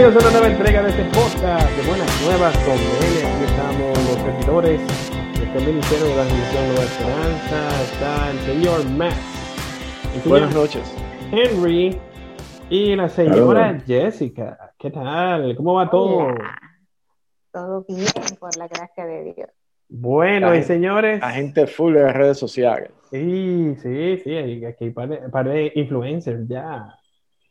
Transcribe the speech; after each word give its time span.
Bienvenidos 0.00 0.24
a 0.24 0.28
una 0.30 0.38
nueva 0.40 0.54
entrega 0.56 0.82
de 0.82 0.88
este 0.90 1.04
podcast 1.14 1.70
de 1.76 1.86
Buenas 1.86 2.22
Nuevas 2.24 2.56
con 2.60 2.72
él. 2.72 3.26
Aquí 3.26 3.44
estamos 3.44 3.98
los 3.98 4.16
servidores 4.22 4.80
de 5.38 5.44
este 5.44 5.58
ministerio 5.60 6.06
de 6.06 6.16
la 6.16 6.24
División 6.24 6.66
Nueva 6.68 6.84
Esperanza. 6.84 7.82
Está 7.82 8.30
el 8.30 8.38
señor 8.38 8.84
Max. 8.96 9.16
el 10.14 10.22
señor 10.22 10.28
Buenas 10.40 10.54
noches. 10.54 10.96
Henry 11.30 12.00
y 12.70 12.96
la 12.96 13.10
señora 13.10 13.78
Jessica. 13.86 14.72
¿Qué 14.78 14.90
tal? 14.90 15.54
¿Cómo 15.54 15.74
va 15.74 15.90
todo? 15.90 16.16
Hola. 16.16 16.58
Todo 17.52 17.84
bien, 17.86 18.06
por 18.38 18.56
la 18.56 18.68
gracia 18.68 19.04
de 19.04 19.34
Dios. 19.34 19.50
Bueno, 19.90 20.46
La 20.48 20.54
y 20.54 20.58
gente- 20.60 20.66
señores. 20.74 21.20
La 21.20 21.30
gente 21.32 21.66
full 21.66 21.92
de 21.92 22.04
las 22.04 22.16
redes 22.16 22.38
sociales. 22.38 22.90
Sí, 23.10 23.76
sí, 23.82 24.16
sí. 24.24 24.30
hay- 24.34 24.64
Aquí 24.64 24.84
hay 24.84 24.90
par 24.92 25.08
de, 25.10 25.16
par 25.28 25.46
de 25.46 25.72
influencers 25.74 26.48
ya. 26.48 26.96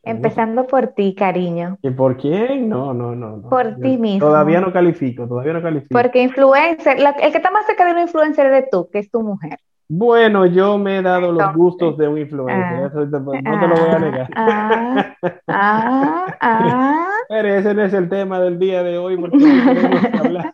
Empezando 0.03 0.65
por 0.65 0.87
ti, 0.87 1.13
cariño. 1.15 1.77
¿Y 1.81 1.89
por 1.91 2.17
quién? 2.17 2.69
No, 2.69 2.93
no, 2.93 3.15
no. 3.15 3.37
no. 3.37 3.49
Por 3.49 3.75
Yo 3.75 3.81
ti 3.81 3.97
mismo. 3.97 4.27
Todavía 4.27 4.61
no 4.61 4.71
califico, 4.71 5.27
todavía 5.27 5.53
no 5.53 5.61
califico. 5.61 5.89
Porque 5.91 6.21
influencer, 6.21 6.99
la- 6.99 7.11
el 7.11 7.31
que 7.31 7.37
está 7.37 7.51
más 7.51 7.65
cerca 7.65 7.85
de 7.85 7.93
un 7.93 7.99
influencer 7.99 8.51
es 8.53 8.69
tú, 8.69 8.89
que 8.91 8.99
es 8.99 9.11
tu 9.11 9.21
mujer. 9.21 9.57
Bueno, 9.91 10.45
yo 10.45 10.77
me 10.77 10.99
he 10.99 11.01
dado 11.01 11.31
los 11.31 11.51
gustos 11.55 11.97
de 11.97 12.07
un 12.07 12.19
influencer, 12.19 12.63
ah, 12.63 12.87
eso 12.87 13.09
te- 13.09 13.19
no 13.19 13.31
te 13.59 13.67
lo 13.67 13.75
voy 13.75 13.89
a 13.89 13.99
negar. 13.99 14.29
Ah, 14.35 15.15
ah, 15.47 16.37
ah. 16.41 17.05
Pero 17.29 17.47
ese 17.47 17.73
no 17.73 17.83
es 17.83 17.93
el 17.93 18.07
tema 18.07 18.39
del 18.39 18.59
día 18.59 18.83
de 18.83 18.99
hoy, 18.99 19.17
porque 19.17 19.37
no 19.37 19.45
hablar. 20.19 20.53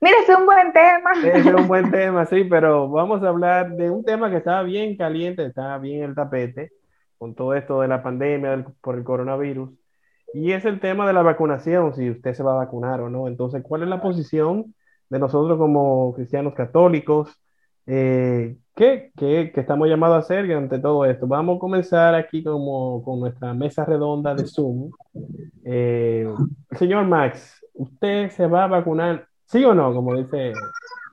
Mira, 0.00 0.16
es 0.26 0.34
un 0.36 0.46
buen 0.46 0.72
tema. 0.72 1.10
Es 1.24 1.44
un 1.46 1.68
buen 1.68 1.90
tema, 1.90 2.24
sí, 2.26 2.44
pero 2.44 2.88
vamos 2.88 3.22
a 3.22 3.28
hablar 3.28 3.70
de 3.72 3.90
un 3.90 4.02
tema 4.04 4.30
que 4.30 4.36
estaba 4.38 4.62
bien 4.62 4.96
caliente, 4.96 5.44
estaba 5.44 5.76
bien 5.78 6.02
en 6.02 6.08
el 6.10 6.14
tapete, 6.14 6.72
con 7.20 7.34
todo 7.34 7.52
esto 7.54 7.82
de 7.82 7.88
la 7.88 8.02
pandemia 8.02 8.50
del- 8.52 8.64
por 8.80 8.96
el 8.96 9.04
coronavirus, 9.04 9.68
y 10.32 10.52
es 10.52 10.64
el 10.64 10.80
tema 10.80 11.06
de 11.06 11.12
la 11.12 11.20
vacunación, 11.20 11.94
si 11.94 12.08
usted 12.08 12.32
se 12.32 12.42
va 12.42 12.52
a 12.52 12.64
vacunar 12.64 13.02
o 13.02 13.10
no. 13.10 13.28
Entonces, 13.28 13.62
¿cuál 13.62 13.82
es 13.82 13.88
la 13.88 14.00
posición 14.00 14.74
de 15.10 15.18
nosotros 15.18 15.58
como 15.58 16.14
cristianos 16.14 16.54
católicos? 16.54 17.28
Eh, 17.86 18.56
¿qué, 18.74 19.10
qué- 19.18 19.50
qué 19.54 19.60
estamos 19.60 19.86
llamados 19.88 20.16
a 20.16 20.18
hacer 20.20 20.50
ante 20.52 20.78
todo 20.78 21.04
esto? 21.04 21.26
Vamos 21.26 21.56
a 21.56 21.60
comenzar 21.60 22.14
aquí 22.14 22.42
como 22.42 23.02
con 23.04 23.20
nuestra 23.20 23.52
mesa 23.52 23.84
redonda 23.84 24.34
de 24.34 24.46
Zoom. 24.46 24.90
Eh, 25.64 26.26
señor 26.78 27.04
Max, 27.04 27.62
¿usted 27.74 28.30
se 28.30 28.46
va 28.46 28.64
a 28.64 28.68
vacunar, 28.68 29.26
sí 29.44 29.62
o 29.64 29.74
no, 29.74 29.92
como 29.92 30.16
dice 30.16 30.52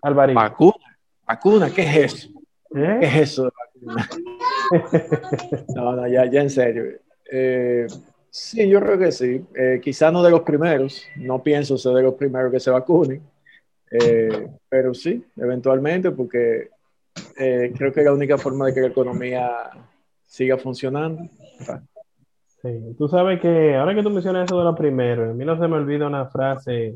Alvarito? 0.03 0.39
Vacuna. 0.39 0.97
Vacuna, 1.27 1.69
¿qué 1.69 1.81
es 1.81 2.13
eso? 2.13 2.29
¿Eh? 2.75 2.97
¿Qué 3.01 3.07
es 3.07 3.15
eso 3.15 3.43
de 3.43 3.49
vacuna? 3.49 3.66
No, 5.75 5.95
no, 5.95 6.07
ya, 6.07 6.25
ya 6.29 6.41
en 6.41 6.49
serio. 6.49 6.83
Eh, 7.31 7.87
sí, 8.29 8.67
yo 8.67 8.79
creo 8.81 8.97
que 8.97 9.11
sí. 9.11 9.45
Eh, 9.55 9.79
quizá 9.81 10.11
no 10.11 10.23
de 10.23 10.31
los 10.31 10.41
primeros. 10.41 11.05
No 11.15 11.41
pienso 11.41 11.77
ser 11.77 11.93
de 11.93 12.03
los 12.03 12.15
primeros 12.15 12.51
que 12.51 12.59
se 12.59 12.71
vacunen. 12.71 13.21
Eh, 13.91 14.47
pero 14.67 14.93
sí, 14.93 15.23
eventualmente, 15.37 16.11
porque 16.11 16.69
eh, 17.37 17.73
creo 17.77 17.91
que 17.93 18.01
es 18.01 18.05
la 18.05 18.13
única 18.13 18.37
forma 18.37 18.67
de 18.67 18.73
que 18.73 18.81
la 18.81 18.87
economía 18.87 19.49
siga 20.25 20.57
funcionando. 20.57 21.23
Sí, 22.61 22.95
tú 22.97 23.07
sabes 23.07 23.39
que 23.39 23.75
ahora 23.75 23.95
que 23.95 24.03
tú 24.03 24.09
mencionas 24.09 24.45
eso 24.45 24.57
de 24.57 24.65
lo 24.65 24.75
primero, 24.75 25.29
a 25.29 25.33
mí 25.33 25.45
no 25.45 25.57
se 25.57 25.67
me 25.67 25.75
olvida 25.75 26.07
una 26.07 26.25
frase 26.25 26.95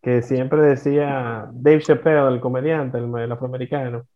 que 0.00 0.22
siempre 0.22 0.60
decía 0.62 1.48
Dave 1.52 1.82
Chappelle, 1.82 2.28
el 2.28 2.40
comediante, 2.40 2.98
el, 2.98 3.12
el 3.18 3.32
afroamericano, 3.32 4.06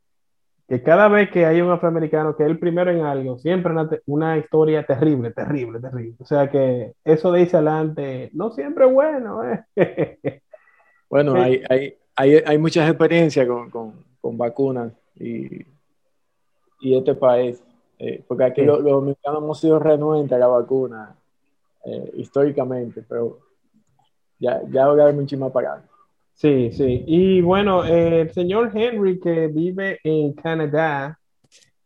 que 0.68 0.83
cada 0.83 1.08
vez 1.08 1.30
que 1.30 1.45
hay 1.45 1.61
un 1.61 1.70
afroamericano 1.70 2.34
que 2.36 2.45
es 2.45 2.48
el 2.48 2.58
primero 2.58 2.90
en 2.90 3.02
algo, 3.05 3.39
siempre 3.39 3.73
una, 3.73 3.90
una 4.06 4.39
historia 4.39 4.84
terrible, 4.86 5.30
terrible, 5.33 5.80
terrible. 5.80 6.14
O 6.20 6.24
sea 6.24 6.48
que 6.50 6.95
eso 7.05 7.30
de 7.33 7.42
irse 7.42 7.56
adelante 7.56 8.30
no 8.33 8.50
siempre 8.52 8.86
es 8.86 8.92
bueno. 8.92 9.42
¿eh? 9.45 9.64
Bueno, 11.11 11.34
Sí. 11.34 11.40
hay, 11.40 11.62
hay, 11.68 11.95
hay, 12.17 12.42
hay 12.46 12.58
muchas 12.58 12.89
experiencias 12.89 13.46
con, 13.46 13.68
con, 13.68 13.92
con 14.18 14.39
vacunas 14.39 14.92
y, 15.17 15.67
y 16.80 16.96
este 16.96 17.14
país, 17.14 17.62
eh, 17.98 18.24
porque 18.27 18.45
aquí 18.45 18.62
Sí. 18.62 18.67
los, 18.67 18.80
los 18.80 18.92
dominicanos 18.92 19.42
hemos 19.42 19.61
sido 19.61 19.78
renuentes 19.78 20.34
a 20.34 20.39
la 20.39 20.46
vacuna 20.46 21.14
eh, 21.84 22.12
históricamente, 22.14 23.05
pero 23.06 23.40
ya, 24.39 24.62
ya 24.70 24.86
mucho 25.12 25.36
más 25.36 25.52
para 25.52 25.83
Sí, 26.35 26.73
sí. 26.73 27.05
Y 27.07 27.41
bueno, 27.41 27.85
eh, 27.85 28.23
el 28.23 28.31
señor 28.33 28.70
Henry 28.75 29.20
que 29.20 29.47
vive 29.48 29.98
en 30.03 30.33
Canadá, 30.33 31.19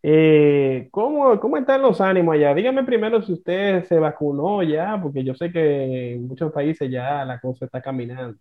eh, 0.03 0.89
¿cómo, 0.91 1.39
cómo 1.41 1.57
están 1.57 1.83
los 1.83 2.01
ánimos 2.01 2.35
allá? 2.35 2.55
Dígame 2.55 2.85
primero 2.85 3.21
si 3.23 3.33
usted 3.33 3.85
se 3.85 3.99
vacunó 3.99 4.63
ya, 4.63 4.99
porque 5.03 5.25
yo 5.25 5.35
sé 5.35 5.51
que 5.51 6.13
en 6.15 6.27
muchos 6.29 6.53
países 6.53 6.91
ya 6.91 7.25
la 7.25 7.39
cosa 7.41 7.67
está 7.67 7.83
caminando. 7.83 8.39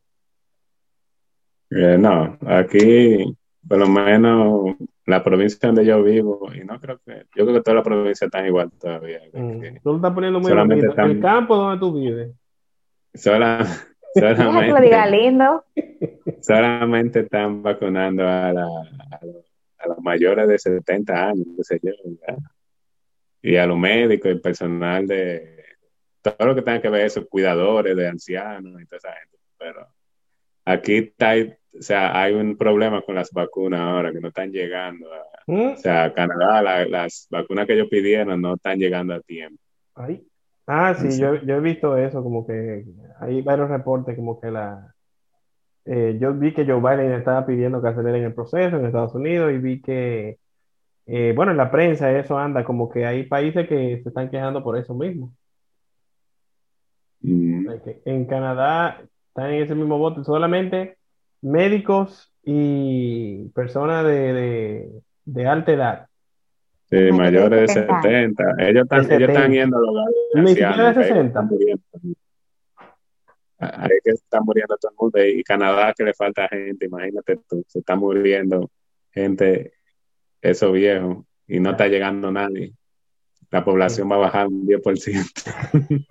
Eh, 1.72 1.98
no, 2.00 2.38
aquí, 2.46 3.36
por 3.68 3.80
lo 3.80 3.88
menos, 3.88 4.76
la 5.06 5.24
provincia 5.24 5.60
donde 5.68 5.86
yo 5.86 6.02
vivo, 6.04 6.48
y 6.54 6.64
no 6.64 6.80
creo 6.80 7.00
que, 7.06 7.26
yo 7.36 7.44
creo 7.46 7.54
que 7.56 7.62
toda 7.62 7.76
la 7.78 7.84
provincia 7.84 8.26
está 8.26 8.46
igual 8.46 8.72
todavía. 8.80 9.20
Mm, 9.34 9.60
Tú 9.84 9.90
lo 9.90 9.96
estás 9.98 10.14
poniendo 10.14 10.40
muy 10.40 10.50
solamente 10.50 10.86
bonito. 10.88 11.02
El 11.02 11.12
están- 11.18 11.22
campo 11.22 11.56
donde 11.56 11.80
tú 11.80 11.94
vives. 11.94 12.32
sola- 13.14 13.66
Deja 14.16 14.36
que 14.36 14.44
lo 14.44 14.62
diga 14.82 15.06
solamente, 15.06 15.12
lindo. 15.12 15.66
solamente 16.42 17.20
están 17.22 17.62
vacunando 17.62 18.24
a, 18.28 18.52
la- 18.54 18.64
a 18.64 19.26
los, 19.26 19.46
a 19.78 19.88
los 19.90 20.00
mayores 20.00 20.48
de 20.48 20.58
70 20.58 21.28
años, 21.30 21.46
qué 21.58 21.64
sé 21.64 21.80
yo, 21.84 21.92
y 23.42 23.56
a 23.58 23.68
los 23.68 23.78
médicos 23.78 24.32
y 24.32 24.40
personal 24.40 25.06
de 25.06 25.64
todo 26.22 26.48
lo 26.48 26.56
que 26.56 26.62
tenga 26.64 26.82
que 26.82 26.90
ver 26.90 27.06
eso, 27.06 27.28
cuidadores 27.28 27.96
de 27.96 28.08
ancianos 28.08 28.82
y 28.82 28.86
toda 28.86 28.98
esa 28.98 29.12
gente. 29.14 29.38
Pero 29.58 29.88
aquí 30.66 30.96
está, 30.98 31.34
o 31.78 31.82
sea, 31.82 32.20
hay 32.20 32.34
un 32.34 32.58
problema 32.58 33.02
con 33.04 33.14
las 33.16 33.30
vacunas 33.32 33.82
ahora 33.82 34.12
que 34.12 34.20
no 34.20 34.30
están 34.30 34.52
llegando. 34.52 35.14
a- 35.14 35.24
¿Mm? 35.48 35.74
O 35.74 35.78
sea, 35.78 36.12
Canadá, 36.14 36.62
la- 36.64 36.86
las 36.88 37.28
vacunas 37.30 37.68
que 37.68 37.74
ellos 37.74 37.88
pidieron 37.90 38.42
no 38.42 38.56
están 38.56 38.80
llegando 38.80 39.14
a 39.14 39.20
tiempo. 39.22 39.62
Ahí. 39.94 40.26
Ah, 40.68 40.96
sí, 40.96 41.18
yo, 41.20 41.36
yo 41.44 41.56
he 41.58 41.60
visto 41.60 41.96
eso, 41.98 42.24
como 42.24 42.46
que 42.48 42.86
hay 43.20 43.42
varios 43.44 43.70
reportes, 43.70 44.16
como 44.16 44.40
que 44.42 44.50
la... 44.52 44.96
eh, 45.86 46.18
yo 46.22 46.34
vi 46.34 46.54
que 46.54 46.66
Joe 46.66 46.80
Biden 46.82 47.14
estaba 47.14 47.46
pidiendo 47.46 47.82
que 47.82 47.90
aceleren 47.90 48.24
el 48.26 48.34
proceso 48.36 48.78
en 48.78 48.86
Estados 48.86 49.16
Unidos 49.16 49.54
y 49.54 49.60
vi 49.60 49.82
que, 49.82 50.40
eh, 51.08 51.34
bueno, 51.36 51.52
en 51.54 51.58
la 51.58 51.72
prensa 51.72 52.12
eso 52.18 52.38
anda, 52.40 52.66
como 52.66 52.90
que 52.90 53.06
hay 53.06 53.26
países 53.28 53.68
que 53.70 54.02
se 54.04 54.10
están 54.10 54.30
quejando 54.32 54.64
por 54.64 54.78
eso 54.78 54.96
mismo. 54.96 55.34
Mm, 57.22 57.68
En 58.06 58.26
Canadá 58.26 59.02
están 59.30 59.52
en 59.52 59.64
ese 59.64 59.76
mismo 59.76 59.98
bote, 59.98 60.24
solamente 60.24 60.98
médicos 61.42 62.34
y 62.44 63.50
personas 63.50 64.06
de, 64.06 64.34
de, 64.34 65.04
de 65.26 65.48
alta 65.48 65.72
edad. 65.74 66.08
Sí, 66.90 66.98
Mayores 66.98 67.10
de 67.12 67.12
mayores 67.14 67.60
de 67.62 67.68
70 67.74 68.02
70. 68.04 68.44
Ellos 68.60 68.84
están, 68.84 69.08
De 69.08 69.16
ellos 69.16 69.28
70. 69.28 69.34
están 69.34 69.52
yendo 69.52 69.78
a 69.78 69.80
los 69.82 69.90
hogares 69.90 70.16
Ni 70.36 70.48
siquiera 70.50 70.72
de 70.72 70.94
que 70.94 71.00
ahí 71.00 71.06
60. 71.08 71.26
están 71.28 71.48
muriendo. 71.48 71.84
Ahí 73.58 73.90
que 74.04 74.12
está 74.12 74.42
muriendo 74.42 74.78
todo 74.78 74.92
el 74.92 74.98
mundo. 75.00 75.26
Y 75.26 75.44
Canadá 75.44 75.94
que 75.98 76.04
le 76.04 76.14
falta 76.14 76.48
gente, 76.48 76.86
imagínate 76.86 77.38
tú, 77.50 77.64
se 77.68 77.80
está 77.80 77.96
muriendo 77.96 78.70
gente, 79.12 79.74
esos 80.42 80.72
viejos, 80.74 81.26
y 81.48 81.60
no 81.60 81.72
está 81.72 81.88
llegando 81.88 82.32
nadie. 82.32 82.74
La 83.52 83.64
población 83.64 84.12
va 84.12 84.16
a 84.16 84.20
bajar 84.20 84.48
un 84.48 84.66
10%. 84.68 86.04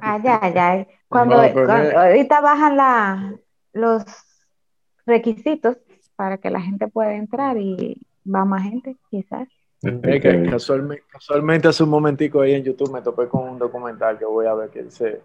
Ay, 0.00 0.22
ay, 0.26 0.52
ay. 0.56 0.86
Cuando, 1.08 1.42
No, 1.42 1.52
cuando- 1.52 1.98
ahorita 1.98 2.40
bajan 2.40 2.76
la, 2.76 3.34
los 3.72 4.04
requisitos 5.06 5.78
para 6.16 6.36
que 6.38 6.50
la 6.50 6.60
gente 6.60 6.86
pueda 6.88 7.14
entrar 7.14 7.56
y 7.56 8.00
va 8.26 8.44
más 8.44 8.62
gente, 8.64 8.96
quizás. 9.10 9.48
Es 9.82 10.20
que 10.22 10.46
casualmente, 10.50 11.04
casualmente 11.10 11.68
hace 11.68 11.82
un 11.82 11.90
momentico 11.90 12.42
ahí 12.42 12.52
en 12.54 12.64
YouTube 12.64 12.92
me 12.92 13.00
topé 13.00 13.28
con 13.28 13.48
un 13.48 13.58
documental 13.58 14.18
que 14.18 14.26
voy 14.26 14.46
a 14.46 14.54
ver 14.54 14.70
que 14.70 14.82
dice 14.82 15.22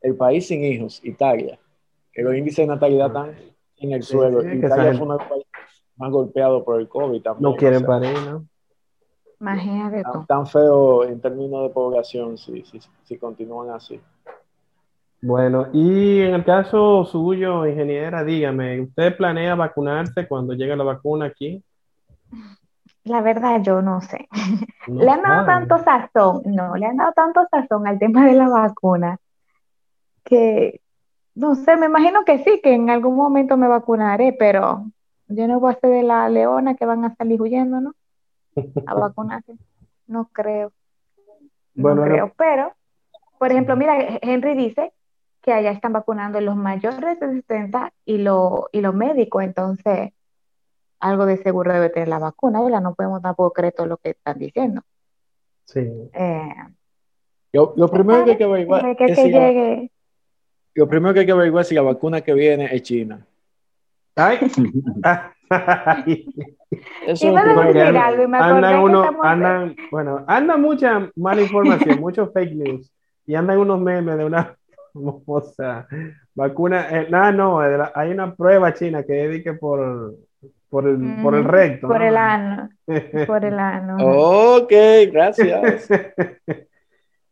El 0.00 0.16
país 0.16 0.46
sin 0.46 0.64
hijos, 0.64 1.00
Italia, 1.04 1.58
que 2.12 2.22
los 2.22 2.34
índices 2.34 2.66
de 2.66 2.66
natalidad 2.74 3.08
están 3.08 3.34
en 3.76 3.92
el 3.92 4.02
Sí, 4.02 4.12
suelo. 4.12 4.40
sí, 4.40 4.48
Italia 4.48 4.92
fue 4.94 5.02
uno 5.02 5.14
de 5.14 5.18
los 5.20 5.28
países 5.28 5.50
más 5.96 6.10
golpeados 6.10 6.62
por 6.64 6.80
el 6.80 6.88
COVID 6.88 7.22
también. 7.22 7.42
No 7.42 7.56
quieren 7.56 7.76
o 7.76 7.80
sea, 7.80 7.88
parir, 7.88 8.18
¿no? 8.30 8.46
Imagínate 9.40 10.02
tan, 10.02 10.12
tú. 10.12 10.24
tan 10.26 10.46
feo 10.46 11.04
en 11.04 11.20
términos 11.20 11.64
de 11.64 11.70
población 11.70 12.38
si, 12.38 12.64
si, 12.64 12.80
si 13.02 13.18
continúan 13.18 13.70
así. 13.70 14.00
Bueno, 15.20 15.68
y 15.72 16.20
en 16.20 16.34
el 16.34 16.44
caso 16.44 17.04
suyo, 17.04 17.66
ingeniera, 17.66 18.24
dígame, 18.24 18.80
¿usted 18.80 19.16
planea 19.16 19.54
vacunarse 19.54 20.26
cuando 20.26 20.54
llegue 20.54 20.76
la 20.76 20.84
vacuna 20.84 21.26
aquí? 21.26 21.62
La 23.04 23.20
verdad, 23.20 23.60
yo 23.62 23.82
no 23.82 24.00
sé. 24.00 24.28
No 24.86 25.02
Le 25.02 25.10
han 25.10 25.22
dado 25.22 25.44
tanto 25.44 25.78
sazón, 25.78 26.42
no, 26.44 26.76
le 26.76 26.86
han 26.86 26.96
dado 26.96 27.12
tanto 27.12 27.40
sazón 27.50 27.86
al 27.86 27.98
tema 27.98 28.26
de 28.26 28.34
la 28.34 28.48
vacuna 28.48 29.18
que, 30.24 30.80
no 31.34 31.54
sé, 31.54 31.76
me 31.76 31.86
imagino 31.86 32.24
que 32.24 32.38
sí, 32.44 32.60
que 32.62 32.74
en 32.74 32.90
algún 32.90 33.16
momento 33.16 33.56
me 33.56 33.68
vacunaré, 33.68 34.34
pero 34.38 34.84
yo 35.28 35.48
no 35.48 35.60
voy 35.60 35.72
a 35.72 35.80
ser 35.80 35.90
de 35.90 36.02
la 36.02 36.28
leona 36.28 36.74
que 36.74 36.86
van 36.86 37.04
a 37.04 37.14
salir 37.16 37.40
huyendo, 37.40 37.80
¿no? 37.80 37.94
A 38.86 38.94
vacunarse. 38.94 39.56
No 40.06 40.28
creo. 40.32 40.72
No 41.74 41.82
Bueno, 41.82 42.02
creo. 42.04 42.32
Pero, 42.36 42.72
por 43.38 43.50
ejemplo, 43.50 43.76
mira, 43.76 43.96
Henry 44.20 44.54
dice 44.54 44.92
que 45.40 45.52
allá 45.52 45.72
están 45.72 45.92
vacunando 45.92 46.40
los 46.40 46.54
mayores 46.56 47.18
de 47.18 47.42
60 47.42 47.92
y, 48.04 48.18
lo, 48.18 48.68
y 48.72 48.80
los 48.80 48.94
médicos, 48.94 49.42
entonces 49.42 50.12
algo 51.02 51.26
de 51.26 51.36
seguro 51.36 51.72
debe 51.72 51.90
tener 51.90 52.08
la 52.08 52.18
vacuna, 52.18 52.62
¿verdad? 52.62 52.80
No 52.80 52.94
podemos 52.94 53.20
tampoco 53.20 53.52
creer 53.52 53.74
todo 53.74 53.86
lo 53.86 53.96
que 53.98 54.10
están 54.10 54.38
diciendo. 54.38 54.82
Sí. 55.64 55.80
Eh, 56.14 56.48
Lo, 57.52 57.74
lo 57.76 57.88
primero 57.88 58.24
que 58.24 58.30
hay 58.32 58.36
que 58.38 58.44
averiguar 58.44 58.96
que, 58.96 59.04
es 59.04 59.16
que 59.16 59.22
si 59.22 59.30
la- 59.30 59.38
llegue. 59.40 59.90
lo 60.74 60.88
primero 60.88 61.12
que 61.12 61.20
hay 61.20 61.26
que 61.26 61.32
averiguar 61.32 61.62
es 61.62 61.68
si 61.68 61.74
la 61.74 61.82
vacuna 61.82 62.20
que 62.22 62.32
viene 62.34 62.74
es 62.74 62.82
china. 62.82 63.26
Ay. 64.16 64.38
Eso 67.06 67.26
y 67.26 67.36
andan 67.36 68.82
uno, 68.82 69.10
andan, 69.22 69.76
bueno, 69.90 70.24
anda 70.26 70.56
mucha 70.56 71.10
mala 71.16 71.42
información, 71.42 72.00
mucho 72.00 72.30
fake 72.30 72.54
news, 72.54 72.90
y 73.26 73.34
andan 73.34 73.58
unos 73.58 73.80
memes 73.80 74.16
de 74.16 74.24
una 74.24 74.56
famosa 74.94 75.86
vacuna, 76.34 76.88
eh, 76.90 77.06
no, 77.10 77.32
no, 77.32 77.62
la- 77.62 77.92
hay 77.94 78.10
una 78.12 78.34
prueba 78.34 78.72
china 78.72 79.02
que 79.02 79.12
dedique 79.12 79.52
por, 79.54 80.14
por 80.72 80.88
el, 80.88 81.16
por 81.20 81.36
el 81.36 81.44
Mm, 81.44 81.46
recto, 81.46 81.88
Por 81.88 81.98
¿no? 81.98 82.04
el 82.04 82.16
ano, 82.16 82.70
por 83.24 83.44
el 83.44 83.58
ano. 83.60 84.16
Ok, 84.56 84.72
gracias. 85.12 85.88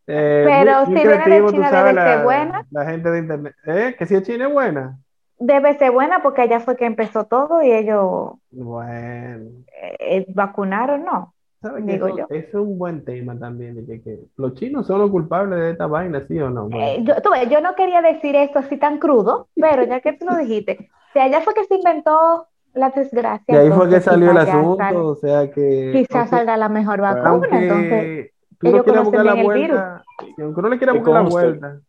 Eh, 0.06 0.46
Pero 0.46 0.87
si 0.87 0.92
viene 1.06 1.28
de 1.28 1.46
China, 1.46 1.69
sabes, 1.70 1.94
debe 1.94 2.00
ser 2.02 2.19
la, 2.19 2.25
buena. 2.25 2.66
la 2.70 2.84
gente 2.87 3.10
de 3.10 3.19
internet. 3.20 3.54
¿Eh? 3.66 3.94
Que 3.98 4.06
si 4.06 4.14
es 4.16 4.22
China 4.25 4.48
es 4.48 4.52
buena. 4.52 4.98
Debe 5.40 5.76
ser 5.76 5.90
buena 5.90 6.22
porque 6.22 6.42
allá 6.42 6.60
fue 6.60 6.76
que 6.76 6.87
empezó 6.87 7.25
todo 7.26 7.62
y 7.62 7.72
ellos 7.72 8.34
Bueno, 8.52 9.64
eh, 9.98 10.26
vacunaron, 10.34 11.04
¿no? 11.04 11.34
¿sabes 11.62 11.84
qué? 11.87 11.92
Digo 11.92 12.08
Eso, 12.08 12.16
yo. 12.19 12.26
eso 12.28 12.48
es 12.48 12.54
un 12.54 12.78
buen 12.78 13.04
tema 13.04 13.38
también, 13.38 13.75
de 13.76 13.87
que, 13.87 14.02
que 14.02 14.20
los 14.37 14.54
chinos 14.54 14.87
son 14.87 15.00
los 15.00 15.10
culpables 15.10 15.58
de 15.58 15.70
esta 15.72 15.87
vaina, 15.87 16.20
¿sí 16.26 16.38
o 16.40 16.50
no? 16.50 16.69
Bueno. 16.69 16.78
Eh, 16.78 17.02
yo, 17.04 17.20
tú 17.22 17.31
yo 17.50 17.60
no 17.60 17.75
quería 17.75 18.00
decir 18.02 18.34
esto 18.37 18.58
así 18.60 18.76
tan 18.78 18.98
crudo, 18.98 19.48
pero 19.58 19.84
ya 19.84 20.00
que 20.00 20.12
tú 20.14 20.25
lo 20.26 20.37
dijiste, 20.37 20.90
si 21.12 21.19
allá 21.19 21.40
fue 21.42 21.54
que 21.54 21.64
se 21.64 21.75
inventó 21.76 22.46
la 22.75 22.90
desgracia, 22.90 23.55
Y 23.55 23.56
ahí 23.58 23.70
fue 23.72 23.88
que 23.88 24.00
salió 24.00 24.31
el 24.31 24.38
asunto, 24.38 24.76
sal- 24.76 24.96
o 24.96 25.14
sea 25.17 25.50
que 25.50 25.93
quizás 25.93 26.12
aunque, 26.12 26.37
salga 26.37 26.56
la 26.56 26.69
mejor 26.69 27.00
vacuna, 27.00 27.49
entonces 27.62 28.32
tú 28.58 28.67
no 28.67 28.70
ellos 28.72 28.82
quieras 28.84 29.02
conocen 29.02 29.05
buscar 29.05 29.25
la 29.25 29.34
vuelta, 29.44 30.05
aunque 30.38 30.61
uno 30.61 30.69
le 30.69 30.78
quiera 30.78 30.93
Que 30.93 30.99
buscar 30.99 31.14
la 31.14 31.20
conste. 31.20 31.46
vuelta, 31.46 31.81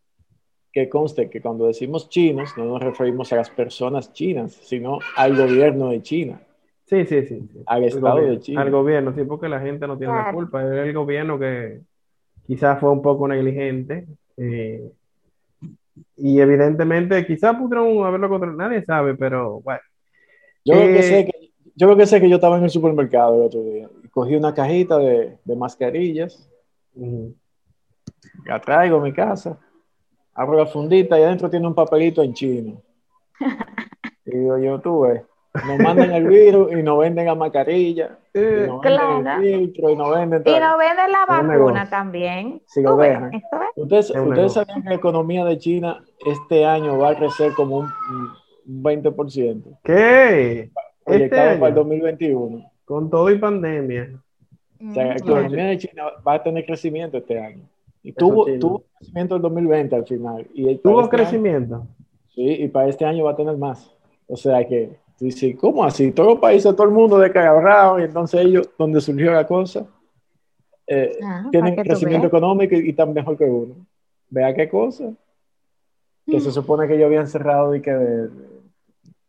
Que 0.72 0.88
conste 0.88 1.28
que 1.30 1.40
cuando 1.42 1.66
decimos 1.66 2.08
chinos 2.08 2.56
no 2.56 2.64
nos 2.64 2.82
referimos 2.82 3.32
a 3.32 3.36
las 3.36 3.50
personas 3.50 4.12
chinas, 4.12 4.52
sino 4.52 5.00
al 5.16 5.36
gobierno 5.36 5.90
de 5.90 6.02
China, 6.02 6.40
sí, 6.86 7.04
sí, 7.04 7.22
sí, 7.26 7.48
sí. 7.52 7.62
al 7.66 7.84
Estado 7.84 8.16
gobierno, 8.16 8.32
de 8.32 8.40
China. 8.40 8.62
al 8.62 8.70
gobierno, 8.70 9.14
sí, 9.14 9.24
porque 9.24 9.48
la 9.48 9.60
gente 9.60 9.86
no 9.86 9.98
tiene 9.98 10.14
la 10.14 10.22
Claro. 10.22 10.36
culpa, 10.38 10.62
es 10.62 10.72
el 10.72 10.92
gobierno 10.94 11.38
que 11.38 11.80
quizás 12.46 12.80
fue 12.80 12.90
un 12.90 13.02
poco 13.02 13.28
negligente, 13.28 14.06
eh, 14.38 14.90
y 16.16 16.40
evidentemente 16.40 17.26
quizás 17.26 17.54
pudieron 17.56 18.04
haberlo 18.06 18.28
controlado, 18.28 18.58
nadie 18.58 18.82
sabe, 18.84 19.14
pero 19.14 19.60
bueno. 19.60 19.80
Yo 20.64 20.74
lo 20.74 20.80
que 20.82 20.98
Eh, 20.98 21.02
sé 21.02 21.24
que 21.26 21.50
yo 21.74 21.86
lo 21.86 21.96
que 21.96 22.06
sé 22.06 22.20
que 22.20 22.28
yo 22.28 22.36
estaba 22.36 22.58
en 22.58 22.64
el 22.64 22.70
supermercado 22.70 23.36
el 23.36 23.42
otro 23.46 23.62
día 23.62 23.88
y 24.04 24.08
cogí 24.08 24.36
una 24.36 24.52
cajita 24.54 24.98
de, 24.98 25.38
de 25.44 25.56
mascarillas, 25.56 26.48
la 28.44 28.60
traigo 28.60 28.98
a 28.98 29.00
mi 29.02 29.12
casa, 29.12 29.58
abro 30.34 30.58
la 30.58 30.66
fundita 30.66 31.18
y 31.18 31.22
adentro 31.22 31.48
tiene 31.50 31.66
un 31.66 31.74
papelito 31.74 32.22
en 32.22 32.34
chino. 32.34 32.82
Y 34.24 34.36
digo 34.38 34.56
yo, 34.56 34.80
tú 34.80 35.00
ves, 35.00 35.22
nos 35.66 35.78
mandan 35.80 36.12
el 36.12 36.28
virus 36.28 36.70
y 36.72 36.76
nos 36.82 36.96
venden 37.00 37.26
la 37.26 37.34
mascarilla, 37.34 38.18
y 38.32 38.38
Eh, 38.38 38.66
nos 38.68 38.80
venden 38.80 38.80
Claro. 39.22 39.42
el 39.42 39.58
filtro 39.58 39.90
y 39.90 39.96
nos 39.96 40.10
venden 40.14 40.40
y 40.40 40.44
todo. 40.44 40.60
no 40.60 40.78
venden 40.78 41.12
la 41.12 41.26
vacuna 41.26 41.90
también. 41.90 42.62
Si 42.66 42.82
lo 42.82 42.96
ves, 42.96 43.08
dejan. 43.10 43.34
eso 43.34 43.46
es. 43.60 43.82
Ustedes, 43.82 44.10
ustedes 44.10 44.52
sabían 44.52 44.82
que 44.84 44.88
la 44.90 44.94
economía 44.94 45.44
de 45.44 45.58
China 45.58 46.04
este 46.24 46.64
año 46.64 46.96
va 46.98 47.10
a 47.10 47.16
crecer 47.16 47.52
como 47.54 47.78
un, 47.78 47.88
un 48.66 48.82
20%, 48.82 49.78
¿Qué? 49.82 50.60
Este 50.60 50.70
proyectado 51.04 51.44
para 51.46 51.56
el 51.56 51.64
año, 51.64 51.74
2021. 51.76 52.70
con 52.84 53.10
todo 53.10 53.30
y 53.30 53.38
pandemia. 53.38 54.10
O 54.90 54.94
sea, 54.94 55.04
la 55.06 55.14
Mm, 55.14 55.16
economía 55.18 55.64
de 55.66 55.78
China 55.78 56.02
va 56.26 56.34
a 56.34 56.42
tener 56.42 56.64
crecimiento 56.66 57.18
este 57.18 57.38
año. 57.38 57.62
Y 58.02 58.10
Eso 58.10 58.18
tuvo, 58.18 58.46
sí. 58.46 58.58
tuvo 58.58 58.82
crecimiento 58.98 59.36
en 59.36 59.42
2020 59.42 59.94
al 59.96 60.06
final. 60.06 60.46
Y 60.54 60.68
el- 60.68 60.78
para 60.80 60.82
¿Tuvo 60.92 61.02
este 61.02 61.16
año- 61.16 61.24
crecimiento? 61.24 61.86
sí, 62.34 62.42
y 62.44 62.68
para 62.68 62.88
este 62.88 63.04
año 63.04 63.24
va 63.24 63.32
a 63.32 63.36
tener 63.36 63.56
más. 63.56 63.92
O 64.26 64.36
sea 64.36 64.66
que, 64.66 64.96
tú 65.18 65.24
dices, 65.26 65.56
¿cómo 65.56 65.84
así? 65.84 66.10
Todos 66.12 66.30
los 66.30 66.38
países, 66.40 66.74
todo 66.74 66.86
el 66.86 66.92
mundo 66.92 67.18
descalabrado, 67.18 68.00
y 68.00 68.04
entonces 68.04 68.40
ellos, 68.40 68.68
donde 68.78 69.00
surgió 69.00 69.32
la 69.32 69.46
cosa, 69.46 69.86
eh, 70.86 71.16
Ah, 71.22 71.46
tienen 71.50 71.76
crecimiento 71.76 72.26
económico 72.26 72.74
y, 72.74 72.90
y 72.90 72.92
tan 72.92 73.12
mejor 73.12 73.36
que 73.38 73.44
uno. 73.44 73.74
Vea 74.30 74.52
qué 74.54 74.68
cosa. 74.68 75.12
Que 76.26 76.40
se 76.40 76.50
supone 76.50 76.86
que 76.88 76.94
ellos 76.94 77.06
habían 77.06 77.26
cerrado 77.26 77.74
y 77.74 77.80
que 77.82 77.90
de- 77.92 78.28
de 78.28 78.51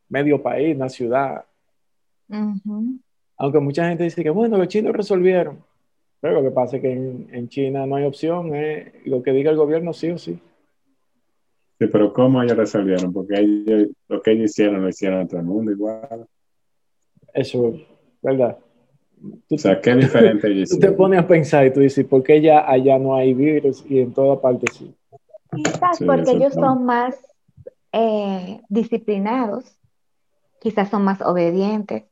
medio 0.09 0.41
país, 0.41 0.75
una 0.75 0.89
ciudad. 0.89 1.45
Aunque 3.37 3.59
mucha 3.59 3.87
gente 3.87 4.03
dice 4.03 4.23
que, 4.23 4.29
bueno, 4.29 4.57
los 4.57 4.67
chinos 4.67 4.93
resolvieron. 4.93 5.63
Pero 6.19 6.35
lo 6.35 6.43
que 6.43 6.51
pasa 6.51 6.77
es 6.77 6.81
que 6.81 6.93
en, 6.93 7.27
en 7.31 7.49
China 7.49 7.85
no 7.85 7.97
hay 7.97 8.05
opción, 8.05 8.55
es 8.55 8.93
lo 9.05 9.21
que 9.21 9.33
diga 9.33 9.51
el 9.51 9.57
gobierno 9.57 9.91
sí 9.91 10.11
o 10.11 10.17
sí. 10.17 10.39
Sí, 11.79 11.87
pero 11.87 12.13
¿cómo 12.13 12.41
ellos 12.41 12.55
resolvieron? 12.55 13.11
Porque 13.11 13.39
ellos, 13.39 13.89
lo 14.07 14.21
que 14.21 14.31
ellos 14.31 14.51
hicieron 14.51 14.81
lo 14.81 14.89
hicieron 14.89 15.21
en 15.21 15.27
todo 15.27 15.39
el 15.39 15.45
mundo 15.45 15.71
igual. 15.71 16.27
Eso, 17.33 17.73
¿verdad? 18.21 18.57
Tú, 19.47 19.55
O 19.55 19.57
sea, 19.57 19.81
qué 19.81 19.95
diferente 19.95 20.47
ellos 20.47 20.69
tú 20.71 20.79
te 20.79 20.91
pones 20.91 21.19
a 21.19 21.27
pensar 21.27 21.65
y 21.65 21.73
tú 21.73 21.79
dices, 21.79 22.05
¿por 22.05 22.23
qué 22.23 22.41
ya 22.41 22.69
allá 22.69 22.97
no 22.99 23.15
hay 23.15 23.33
virus 23.33 23.83
y 23.89 23.99
en 23.99 24.13
toda 24.13 24.39
parte 24.39 24.67
sí? 24.71 24.93
Quizás 25.53 25.97
Sí, 25.97 26.05
porque 26.05 26.31
ellos 26.31 26.53
son 26.53 26.85
más 26.85 27.15
eh, 27.91 28.61
disciplinados, 28.69 29.77
quizás 30.63 30.89
son 30.89 31.03
más 31.03 31.21
obedientes, 31.21 32.05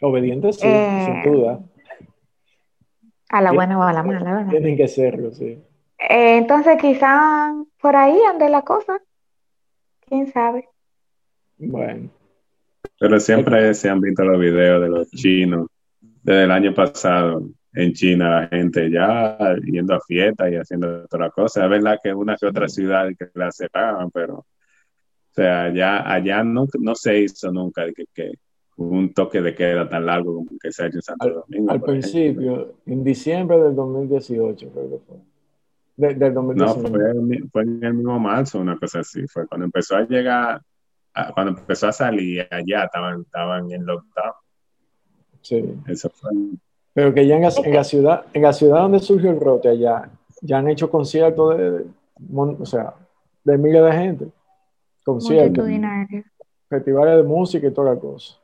Obedientes 0.00 0.56
sí, 0.56 0.68
Eh, 0.68 1.02
sin 1.24 1.32
duda. 1.32 1.58
a 3.30 3.42
la 3.42 3.50
buena 3.52 3.78
o 3.78 3.82
a 3.82 3.92
la 3.92 4.02
mala, 4.02 4.34
¿verdad? 4.34 4.50
Tienen 4.50 4.76
que 4.76 4.86
serlo, 4.88 5.32
sí. 5.32 5.58
Eh, 5.98 6.36
entonces 6.38 6.76
quizás 6.80 7.52
por 7.80 7.96
ahí 7.96 8.16
ande 8.30 8.48
la 8.48 8.62
cosa, 8.62 9.00
quién 10.06 10.26
sabe. 10.32 10.68
Bueno, 11.58 12.10
Pero 13.00 13.18
siempre 13.18 13.74
se 13.74 13.88
han 13.90 14.00
visto 14.00 14.24
los 14.24 14.38
videos 14.38 14.80
de 14.82 14.88
los 14.88 15.10
chinos 15.10 15.66
desde 16.22 16.44
el 16.44 16.50
año 16.50 16.72
pasado. 16.74 17.42
En 17.74 17.92
China, 17.92 18.40
la 18.40 18.48
gente 18.48 18.90
ya 18.90 19.36
yendo 19.64 19.94
a 19.94 20.00
fiestas 20.00 20.50
y 20.50 20.54
haciendo 20.56 21.04
otra 21.04 21.28
cosa. 21.30 21.64
Es 21.64 21.70
verdad 21.70 21.98
que 22.02 22.14
una 22.14 22.34
que 22.36 22.46
otra 22.46 22.68
ciudad 22.68 23.08
que 23.18 23.28
la 23.34 23.50
cerraban, 23.52 24.10
pero, 24.10 24.46
o 25.36 25.42
sea, 25.42 25.72
ya 25.74 26.10
allá 26.10 26.42
no, 26.42 26.66
no 26.80 26.94
se 26.94 27.20
hizo 27.20 27.52
nunca 27.52 27.84
que, 27.94 28.04
que 28.14 28.32
un 28.78 29.12
toque 29.12 29.42
de 29.42 29.54
queda 29.54 29.86
tan 29.88 30.06
largo 30.06 30.34
como 30.36 30.50
que 30.58 30.72
se 30.72 30.84
ha 30.84 30.86
hecho 30.86 30.96
en 30.98 31.02
Santo 31.02 31.28
Domingo. 31.46 31.70
al 31.70 31.76
ejemplo. 31.76 31.92
principio, 31.92 32.74
en 32.86 33.04
diciembre 33.04 33.60
del 33.60 33.74
2018, 33.74 34.70
creo 34.72 34.90
que 34.90 34.98
fue. 35.06 35.16
De- 35.96 36.14
del 36.14 36.32
No, 36.34 36.42
2019. 36.42 36.88
fue, 36.90 37.10
el 37.10 37.20
mi- 37.22 37.38
fue 37.48 37.62
en 37.62 37.84
el 37.84 37.94
mismo 37.94 38.18
marzo, 38.18 38.58
una 38.60 38.78
cosa 38.78 39.00
así. 39.00 39.26
Fue 39.28 39.46
cuando 39.46 39.64
empezó 39.66 39.96
a 39.96 40.06
llegar, 40.06 40.60
a- 41.14 41.32
cuando 41.32 41.58
empezó 41.58 41.88
a 41.88 41.92
salir, 41.92 42.46
allá 42.50 42.84
estaban, 42.84 43.20
estaban 43.22 43.70
en 43.72 43.84
lockdown. 43.84 44.32
Sí. 45.42 45.64
Eso 45.86 46.10
fue. 46.10 46.30
Pero 46.94 47.12
que 47.14 47.26
ya 47.26 47.36
en 47.36 47.42
la, 47.42 47.50
en 47.62 47.74
la 47.74 47.84
ciudad, 47.84 48.24
en 48.32 48.42
la 48.42 48.52
ciudad 48.54 48.80
donde 48.80 48.98
surgió 49.00 49.30
el 49.30 49.36
brote 49.38 49.68
allá, 49.68 50.08
ya 50.42 50.58
han 50.58 50.68
hecho 50.68 50.90
conciertos 50.90 51.56
de, 51.58 51.70
de- 51.72 51.84
mon- 52.28 52.56
o 52.60 52.66
sea, 52.66 52.94
de 53.44 53.58
miles 53.58 53.84
de 53.84 53.92
gente. 53.92 54.26
Conciertos, 55.06 55.64
festivales 56.68 57.16
de 57.18 57.22
música 57.22 57.66
y 57.68 57.72
toda 57.72 57.94
la 57.94 58.00
cosa. 58.00 58.34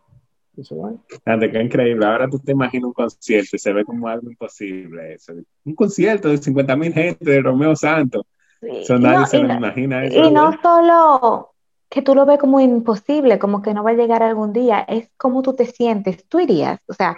Dice, 0.55 0.75
bueno, 0.75 1.03
Fíjate, 1.09 1.51
qué 1.51 1.63
increíble. 1.63 2.07
Ahora 2.07 2.29
tú 2.29 2.39
te 2.39 2.53
imaginas 2.53 2.85
un 2.87 2.93
concierto 2.93 3.57
y 3.57 3.59
se 3.59 3.73
ve 3.73 3.85
como 3.85 4.07
algo 4.07 4.31
imposible 4.31 5.15
eso. 5.15 5.33
Un 5.65 5.75
concierto 5.75 6.29
de 6.29 6.39
50 6.39 6.77
mil 6.77 6.93
gente 6.93 7.25
de 7.29 7.41
Romeo 7.43 7.75
Santos. 7.75 8.25
Eso 8.61 8.99
nadie 8.99 9.19
No, 9.21 9.27
se 9.27 9.39
lo 9.39 9.49
no- 9.49 9.55
imagina. 9.55 10.05
Eso, 10.05 10.29
Y 10.29 10.31
no 10.31 10.53
solo 10.63 11.55
que 11.91 12.03
tú 12.03 12.15
lo 12.15 12.27
ves 12.27 12.39
como 12.39 12.61
imposible, 12.61 13.39
como 13.39 13.61
que 13.61 13.75
no 13.75 13.83
va 13.83 13.91
a 13.91 13.95
llegar 13.95 14.23
algún 14.23 14.53
día, 14.53 14.81
es 14.81 15.11
cómo 15.17 15.43
tú 15.43 15.55
te 15.55 15.67
sientes. 15.67 16.25
Tú 16.29 16.39
irías, 16.39 16.79
o 16.87 16.93
sea, 16.95 17.17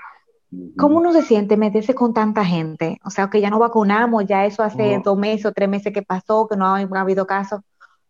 ¿cómo 0.78 0.98
uno 0.98 1.12
se 1.12 1.22
siente 1.22 1.56
meterse 1.56 1.94
con 1.94 2.14
tanta 2.14 2.44
gente? 2.44 2.98
O 3.04 3.10
sea, 3.10 3.28
que 3.28 3.40
ya 3.40 3.50
no 3.50 3.58
vacunamos, 3.58 4.26
ya 4.26 4.46
eso 4.46 4.62
hace 4.62 4.96
No. 4.96 5.02
dos 5.04 5.18
meses 5.18 5.46
o 5.46 5.52
tres 5.52 5.68
meses 5.68 5.92
que 5.92 6.02
pasó, 6.02 6.46
que 6.48 6.56
no 6.56 6.66
ha, 6.66 6.78
ha 6.78 7.00
habido 7.00 7.26
caso. 7.26 7.62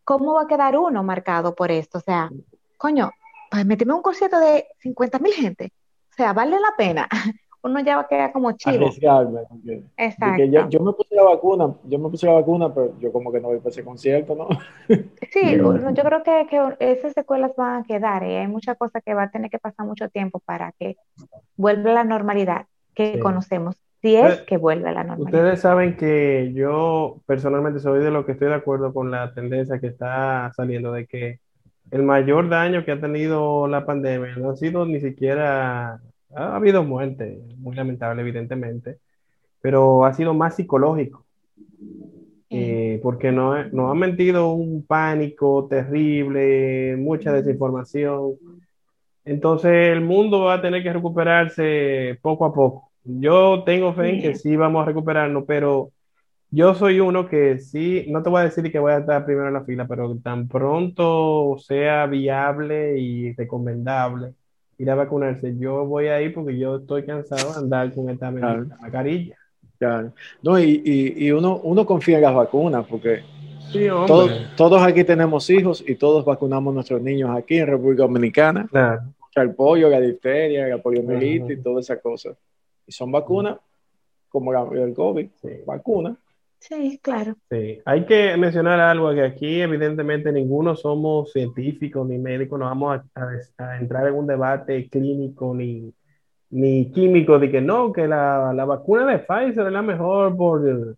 ¿Cómo 0.05 0.35
va 0.35 0.43
a 0.43 0.47
quedar 0.47 0.77
uno 0.77 1.03
marcado 1.03 1.55
por 1.55 1.71
esto? 1.71 1.99
O 1.99 2.01
sea, 2.01 2.31
coño, 2.77 3.11
pues 3.51 3.65
meterme 3.67 3.93
a 3.93 3.97
un 3.97 4.03
concierto 4.03 4.39
de 4.39 4.67
50 4.81 5.19
mil 5.19 5.33
gente. 5.33 5.73
O 6.11 6.15
sea, 6.15 6.33
vale 6.33 6.53
la 6.61 6.75
pena. 6.77 7.09
Uno 7.63 7.81
ya 7.81 7.97
va 7.97 8.03
a 8.03 8.09
quedar 8.09 8.31
como 8.31 8.51
arriesgarme. 8.51 9.41
Porque, 9.49 9.83
Exacto. 9.97 10.27
porque 10.27 10.51
yo, 10.51 10.69
yo 10.69 10.81
me 10.81 10.93
puse 10.93 11.15
la 11.15 11.23
vacuna, 11.23 11.75
yo 11.85 11.99
me 11.99 12.11
puse 12.11 12.27
la 12.27 12.35
vacuna, 12.35 12.75
pero 12.75 12.93
yo 12.99 13.11
como 13.11 13.33
que 13.33 13.41
no 13.41 13.49
voy 13.49 13.57
para 13.57 13.71
ese 13.71 13.83
concierto, 13.83 14.35
¿no? 14.35 14.49
Sí, 15.33 15.41
Yo- 15.59 16.05
creo 16.05 16.23
que, 16.23 16.47
que 16.51 16.77
esas 16.79 17.15
secuelas 17.15 17.53
van 17.57 17.81
a 17.81 17.85
quedar 17.85 18.23
y 18.23 18.35
hay 18.37 18.47
muchas 18.49 18.77
cosas 18.77 19.03
que 19.03 19.15
va 19.15 19.23
a 19.25 19.31
tener 19.31 19.51
que 19.51 19.59
pasar 19.59 19.87
mucho 19.87 20.11
tiempo 20.11 20.41
para 20.41 20.73
que 20.73 20.97
vuelva 21.57 21.91
a 21.93 21.95
la 21.95 22.05
normalidad 22.05 22.67
que 22.95 23.15
Sí. 23.15 23.21
conocemos. 23.21 23.77
Si 24.05 24.17
es 24.17 24.43
que 24.43 24.59
vuelve 24.59 24.91
a 24.91 24.93
la 24.93 25.03
normalidad. 25.03 25.41
Ustedes 25.41 25.61
saben 25.61 25.97
que 25.97 26.53
yo 26.55 27.23
personalmente 27.25 27.81
soy 27.81 28.05
de 28.05 28.11
lo 28.11 28.27
que 28.27 28.33
estoy 28.33 28.49
de 28.49 28.55
acuerdo 28.55 28.93
con 28.93 29.11
la 29.11 29.33
tendencia 29.33 29.81
que 29.81 29.87
está 29.87 30.53
saliendo 30.55 30.93
de 30.93 31.07
que 31.07 31.41
el 31.91 32.03
mayor 32.03 32.51
daño 32.51 32.85
que 32.85 32.93
ha 32.93 33.01
tenido 33.01 33.67
la 33.67 33.87
pandemia 33.87 34.37
no 34.37 34.51
ha 34.51 34.57
sido 34.57 34.85
ni 34.85 35.01
siquiera, 35.01 36.03
ha 36.35 36.57
habido 36.57 36.85
muerte, 36.85 37.41
muy 37.57 37.75
lamentable 37.75 38.21
evidentemente, 38.21 38.99
pero 39.63 40.05
ha 40.05 40.13
sido 40.13 40.35
más 40.35 40.57
psicológico. 40.57 41.25
Eh, 42.51 43.01
porque 43.03 43.33
nos 43.33 43.73
no 43.73 43.89
ha 43.89 43.95
mentido 43.95 44.53
un 44.53 44.85
pánico 44.87 45.67
terrible, 45.67 46.95
mucha 46.99 47.33
desinformación. 47.33 48.35
Entonces 49.25 49.89
el 49.89 50.03
mundo 50.03 50.43
va 50.43 50.55
a 50.55 50.63
tener 50.63 50.83
que 50.83 50.93
recuperarse 50.93 52.19
poco 52.21 52.45
a 52.45 52.53
poco. 52.53 52.91
Yo 53.05 53.63
tengo 53.65 53.93
fe 53.93 54.11
en 54.11 54.23
que 54.23 54.35
sí 54.35 54.57
vamos 54.57 54.83
a 54.83 54.87
recuperarnos, 54.87 55.45
pero 55.47 55.91
yo 56.51 56.75
soy 56.75 57.01
uno 57.01 57.29
que 57.29 57.59
sí, 57.59 58.07
no 58.09 58.23
te 58.23 58.31
voy 58.31 58.41
a 58.41 58.45
decir 58.45 58.71
que 58.71 58.79
voy 58.79 58.93
a 58.93 58.99
estar 58.99 59.25
primero 59.25 59.49
en 59.49 59.55
la 59.55 59.65
fila, 59.65 59.87
pero 59.87 60.17
tan 60.23 60.49
pronto 60.49 61.57
sea 61.59 62.07
viable 62.07 62.99
y 62.99 63.33
recomendable 63.35 64.35
ir 64.79 64.91
a 64.91 64.95
vacunarse, 64.95 65.57
yo 65.59 65.85
voy 65.85 66.07
a 66.07 66.21
ir 66.21 66.35
porque 66.35 66.59
yo 66.59 66.77
estoy 66.77 67.05
cansado 67.05 67.53
de 67.53 67.59
andar 67.59 67.93
con 67.93 68.09
esta 68.11 68.31
mascarilla. 68.31 69.37
Claro. 69.79 70.13
No, 70.43 70.59
y, 70.59 70.83
y, 71.17 71.31
uno, 71.33 71.61
uno 71.63 71.85
confía 71.85 72.17
en 72.17 72.23
las 72.23 72.35
vacunas 72.35 72.87
porque 72.87 73.23
todos, 74.07 74.31
todos, 74.57 74.83
aquí 74.83 75.05
tenemos 75.05 75.51
hijos 75.51 75.85
y 75.87 75.97
todos 75.97 76.25
vacunamos 76.25 76.73
a 76.73 76.75
nuestros 76.75 77.03
niños 77.03 77.31
aquí 77.37 77.59
en 77.59 77.67
República 77.67 78.05
Dominicana. 78.05 78.67
Claro. 78.71 79.03
El 79.35 79.53
polio, 79.55 79.89
la 79.89 80.01
difteria, 80.01 80.69
la 80.69 80.79
poliomielitis 80.79 81.59
y 81.59 81.63
todas 81.63 81.87
esas 81.87 82.01
cosas. 82.01 82.37
Y 82.87 82.93
son 82.93 83.13
vacunas 83.13 83.59
como 84.29 84.53
el 84.75 84.95
COVID, 84.95 85.29
vacuna. 85.65 86.17
Sí, 86.59 86.99
claro. 87.03 87.37
Sí, 87.51 87.79
hay 87.85 88.07
que 88.07 88.37
mencionar 88.39 88.81
algo 88.81 89.13
que 89.13 89.23
aquí 89.23 89.61
evidentemente 89.61 90.33
ninguno 90.33 90.75
somos 90.75 91.31
científicos 91.31 92.09
ni 92.09 92.19
médicos, 92.19 92.59
no 92.59 92.65
vamos 92.65 93.03
a, 93.15 93.79
entrar 93.79 94.09
en 94.09 94.15
un 94.15 94.27
debate 94.27 94.89
clínico 94.89 95.55
ni, 95.55 95.93
ni 96.51 96.91
químico 96.91 97.39
de 97.39 97.51
que 97.51 97.61
no, 97.61 97.93
que 97.93 98.09
la, 98.09 98.65
vacuna 98.67 99.07
de 99.07 99.19
Pfizer 99.19 99.67
es 99.67 99.73
la 99.73 99.83
mejor 99.83 100.37
por, 100.37 100.97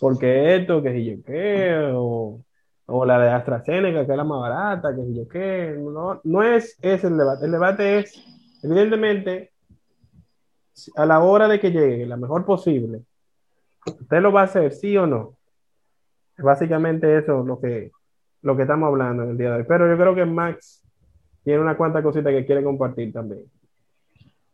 porque 0.00 0.56
esto, 0.56 0.82
que 0.82 0.92
si 0.92 1.04
yo 1.04 1.22
qué, 1.24 1.90
o, 1.94 2.44
o, 2.86 3.06
la 3.06 3.18
de 3.20 3.30
AstraZeneca 3.30 4.04
que 4.04 4.10
es 4.10 4.18
la 4.18 4.24
más 4.24 4.40
barata, 4.40 4.96
que 4.96 5.04
si 5.04 5.14
yo 5.14 5.28
qué, 5.28 5.76
no, 5.78 6.20
no 6.24 6.42
es 6.42 6.76
ese 6.82 7.06
el 7.06 7.16
debate, 7.16 7.46
el 7.46 7.52
debate 7.52 7.98
es 8.00 8.22
evidentemente 8.64 9.53
a 10.96 11.06
la 11.06 11.20
hora 11.20 11.48
de 11.48 11.60
que 11.60 11.70
llegue, 11.70 12.06
la 12.06 12.16
mejor 12.16 12.44
posible, 12.44 13.02
¿usted 13.86 14.20
lo 14.20 14.32
va 14.32 14.42
a 14.42 14.44
hacer, 14.44 14.72
sí 14.72 14.96
o 14.96 15.06
no? 15.06 15.36
Básicamente 16.38 17.18
eso 17.18 17.40
es 17.40 17.46
lo 17.46 17.60
que, 17.60 17.92
lo 18.42 18.56
que 18.56 18.62
estamos 18.62 18.88
hablando 18.88 19.22
en 19.22 19.30
el 19.30 19.38
día 19.38 19.50
de 19.50 19.56
hoy. 19.58 19.64
Pero 19.68 19.88
yo 19.88 19.96
creo 19.96 20.14
que 20.14 20.24
Max 20.24 20.82
tiene 21.44 21.60
una 21.60 21.76
cuanta 21.76 22.02
cosita 22.02 22.30
que 22.30 22.44
quiere 22.44 22.64
compartir 22.64 23.12
también. 23.12 23.44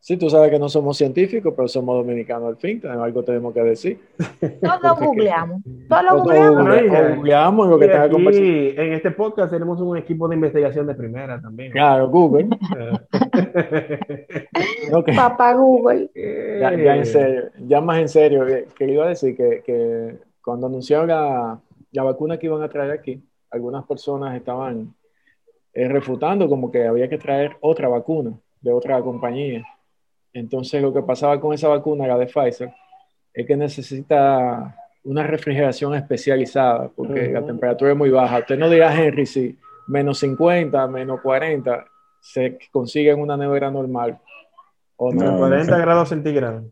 Sí, 0.02 0.16
tú 0.16 0.30
sabes 0.30 0.50
que 0.50 0.58
no 0.58 0.70
somos 0.70 0.96
científicos, 0.96 1.52
pero 1.54 1.68
somos 1.68 1.94
dominicanos 1.94 2.48
al 2.48 2.56
fin, 2.56 2.80
algo 2.86 3.22
tenemos 3.22 3.52
que 3.52 3.62
decir. 3.62 4.00
Todos 4.62 4.98
googleamos. 4.98 5.62
Todos 5.90 6.22
googleamos. 6.22 7.16
googleamos 7.16 7.68
lo 7.68 7.78
que 7.78 7.86
tenga 7.86 8.08
que 8.08 8.74
En 8.78 8.94
este 8.94 9.10
podcast 9.10 9.52
tenemos 9.52 9.78
un 9.82 9.98
equipo 9.98 10.26
de 10.26 10.36
investigación 10.36 10.86
de 10.86 10.94
primera 10.94 11.38
también. 11.38 11.70
Claro, 11.72 12.08
Google. 12.08 12.48
Papá 15.16 15.52
Google. 15.52 16.10
Ya, 16.14 16.74
ya, 16.74 16.96
en 16.96 17.06
serio, 17.06 17.50
ya 17.58 17.82
más 17.82 17.98
en 17.98 18.08
serio, 18.08 18.48
eh, 18.48 18.68
quería 18.74 19.04
decir 19.04 19.36
que, 19.36 19.62
que 19.64 20.18
cuando 20.42 20.66
anunciaron 20.66 21.08
la, 21.08 21.60
la, 21.92 22.02
vacuna 22.02 22.38
que 22.38 22.46
iban 22.46 22.62
a 22.62 22.70
traer 22.70 22.92
aquí, 22.92 23.22
algunas 23.50 23.84
personas 23.84 24.34
estaban 24.34 24.94
eh, 25.74 25.88
refutando 25.88 26.48
como 26.48 26.70
que 26.70 26.86
había 26.86 27.08
que 27.10 27.18
traer 27.18 27.58
otra 27.60 27.88
vacuna 27.88 28.32
de 28.62 28.72
otra 28.72 29.02
compañía. 29.02 29.62
Entonces 30.32 30.80
lo 30.80 30.92
que 30.92 31.02
pasaba 31.02 31.40
con 31.40 31.52
esa 31.54 31.68
vacuna, 31.68 32.06
la 32.06 32.18
de 32.18 32.26
Pfizer, 32.26 32.72
es 33.32 33.46
que 33.46 33.56
necesita 33.56 34.76
una 35.04 35.26
refrigeración 35.26 35.94
especializada 35.94 36.90
porque 36.94 37.28
la 37.28 37.44
temperatura 37.44 37.92
es 37.92 37.96
muy 37.96 38.10
baja. 38.10 38.40
Usted 38.40 38.58
no 38.58 38.68
dirá, 38.68 38.94
Henry, 38.94 39.26
si 39.26 39.58
menos 39.86 40.18
50, 40.18 40.86
menos 40.88 41.20
40 41.20 41.84
se 42.20 42.58
consigue 42.70 43.10
en 43.10 43.20
una 43.20 43.36
nevera 43.36 43.70
normal. 43.70 44.18
O 45.02 45.10
40 45.10 45.78
grados 45.78 46.10
centígrados. 46.10 46.64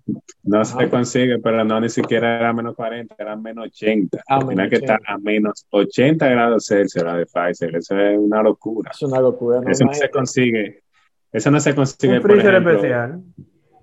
No 0.42 0.62
se 0.62 0.84
ah. 0.84 0.90
consigue, 0.90 1.38
pero 1.38 1.64
no 1.64 1.80
ni 1.80 1.88
siquiera 1.88 2.38
era 2.38 2.52
menos 2.52 2.76
40, 2.76 3.14
era 3.18 3.34
menos 3.36 3.68
80. 3.68 4.22
Ah, 4.28 4.40
Tiene 4.46 4.68
que 4.68 4.76
estar 4.76 5.00
a 5.06 5.16
menos 5.16 5.66
80 5.70 6.28
grados 6.28 6.66
Celsius 6.66 7.04
la 7.04 7.16
de 7.16 7.24
Pfizer. 7.24 7.74
Eso 7.74 7.96
es 7.96 8.18
una 8.18 8.42
locura. 8.42 8.90
Es 8.90 9.00
una 9.00 9.18
locura. 9.18 9.62
Eso 9.66 9.86
no 9.86 9.94
se 9.94 10.10
consigue 10.10 10.82
eso 11.32 11.50
no 11.50 11.60
se 11.60 11.74
consigue. 11.74 12.16
Un 12.16 12.22
freezer 12.22 12.54
especial. 12.54 13.22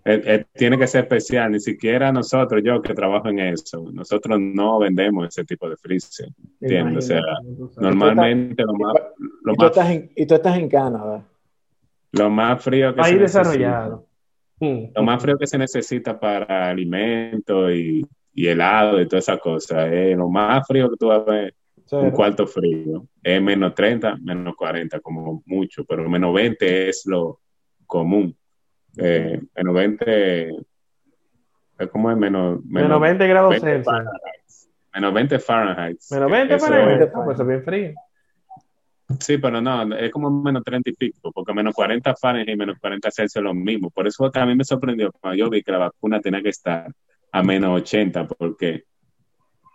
Eh, 0.07 0.21
eh, 0.23 0.45
tiene 0.53 0.77
que 0.77 0.85
ser 0.85 1.05
especial, 1.05 1.51
ni 1.51 1.59
siquiera 1.59 2.11
nosotros, 2.11 2.61
yo 2.63 2.79
que 2.79 2.93
trabajo 2.93 3.27
en 3.29 3.39
eso, 3.39 3.89
nosotros 3.91 4.39
no 4.39 4.77
vendemos 4.77 5.27
ese 5.27 5.43
tipo 5.45 5.67
de 5.67 5.75
freezer. 5.77 6.29
¿Entiendes? 6.61 7.05
O 7.05 7.07
sea, 7.07 7.21
normalmente 7.77 8.63
lo 8.63 8.73
más. 8.73 8.93
y, 9.51 9.55
tú 9.55 9.65
estás 9.65 9.89
en, 9.89 10.11
y 10.15 10.25
tú 10.27 10.35
estás 10.35 10.57
en 10.57 10.69
Canadá. 10.69 11.25
Lo 12.11 12.29
más 12.29 12.63
frío 12.63 12.93
que 12.93 13.03
se 13.03 13.17
desarrollado. 13.17 14.05
Lo 14.59 15.03
más 15.03 15.21
frío 15.21 15.37
que 15.39 15.47
se 15.47 15.57
necesita 15.57 16.19
para 16.19 16.69
alimentos 16.69 17.71
y, 17.71 18.05
y 18.33 18.47
helado 18.47 19.01
y 19.01 19.07
todas 19.07 19.27
esas 19.27 19.39
cosas. 19.39 19.91
Es 19.91 20.15
lo 20.15 20.29
más 20.29 20.67
frío 20.67 20.89
que 20.89 20.97
tú 20.97 21.07
vas 21.07 21.27
a 21.27 21.31
ver 21.31 21.55
un 21.91 22.11
cuarto 22.11 22.47
frío. 22.47 23.07
Es 23.21 23.41
menos 23.41 23.73
30, 23.75 24.17
menos 24.17 24.55
40 24.55 24.99
como 24.99 25.43
mucho, 25.45 25.85
pero 25.85 26.07
menos 26.09 26.33
20 26.33 26.89
es 26.89 27.05
lo 27.05 27.39
común. 27.85 28.35
Eh, 28.97 29.41
menos 29.55 29.73
20 29.73 30.49
es 31.77 31.89
como 31.89 32.09
es 32.09 32.17
menos, 32.17 32.63
menos, 32.65 33.01
20 33.01 33.27
grados 33.27 33.59
Celsius. 33.59 33.95
Menos 34.93 35.13
20 35.13 35.39
Fahrenheit. 35.39 35.99
Menos 36.09 36.31
20 36.31 36.59
Fahrenheit, 36.59 37.11
pues 37.11 37.39
es 37.39 37.47
bien 37.47 37.63
frío. 37.63 37.93
Sí, 39.19 39.37
pero 39.37 39.61
no, 39.61 39.95
es 39.95 40.11
como 40.11 40.31
menos 40.31 40.63
30 40.63 40.89
y 40.89 40.93
pico, 40.93 41.31
porque 41.31 41.53
menos 41.53 41.75
40 41.75 42.15
Fahrenheit 42.15 42.49
y 42.49 42.57
menos 42.57 42.79
40 42.79 43.11
Celsius 43.11 43.35
es 43.35 43.43
lo 43.43 43.53
mismo. 43.53 43.91
Por 43.91 44.07
eso 44.07 44.31
también 44.31 44.57
me 44.57 44.63
sorprendió 44.63 45.11
cuando 45.11 45.37
yo 45.37 45.49
vi 45.49 45.61
que 45.61 45.71
la 45.71 45.77
vacuna 45.79 46.21
tenía 46.21 46.41
que 46.41 46.49
estar 46.49 46.91
a 47.31 47.43
menos 47.43 47.81
80, 47.81 48.27
porque 48.27 48.85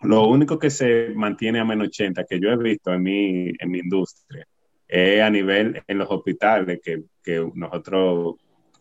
lo 0.03 0.27
único 0.27 0.59
que 0.59 0.71
se 0.71 1.11
mantiene 1.15 1.61
a 1.61 1.65
menos 1.65 1.89
80 1.89 2.25
que 2.25 2.41
yo 2.41 2.51
he 2.51 2.57
visto 2.57 2.93
en 2.93 3.03
mi, 3.03 3.53
en 3.59 3.71
mi 3.71 3.79
industria 3.81 4.47
es 4.89 5.23
a 5.23 5.31
nivel 5.31 5.83
en 5.87 5.99
los 5.99 6.11
hospitales 6.11 6.81
que, 6.83 7.05
que 7.23 7.49
nosotros, 7.55 8.37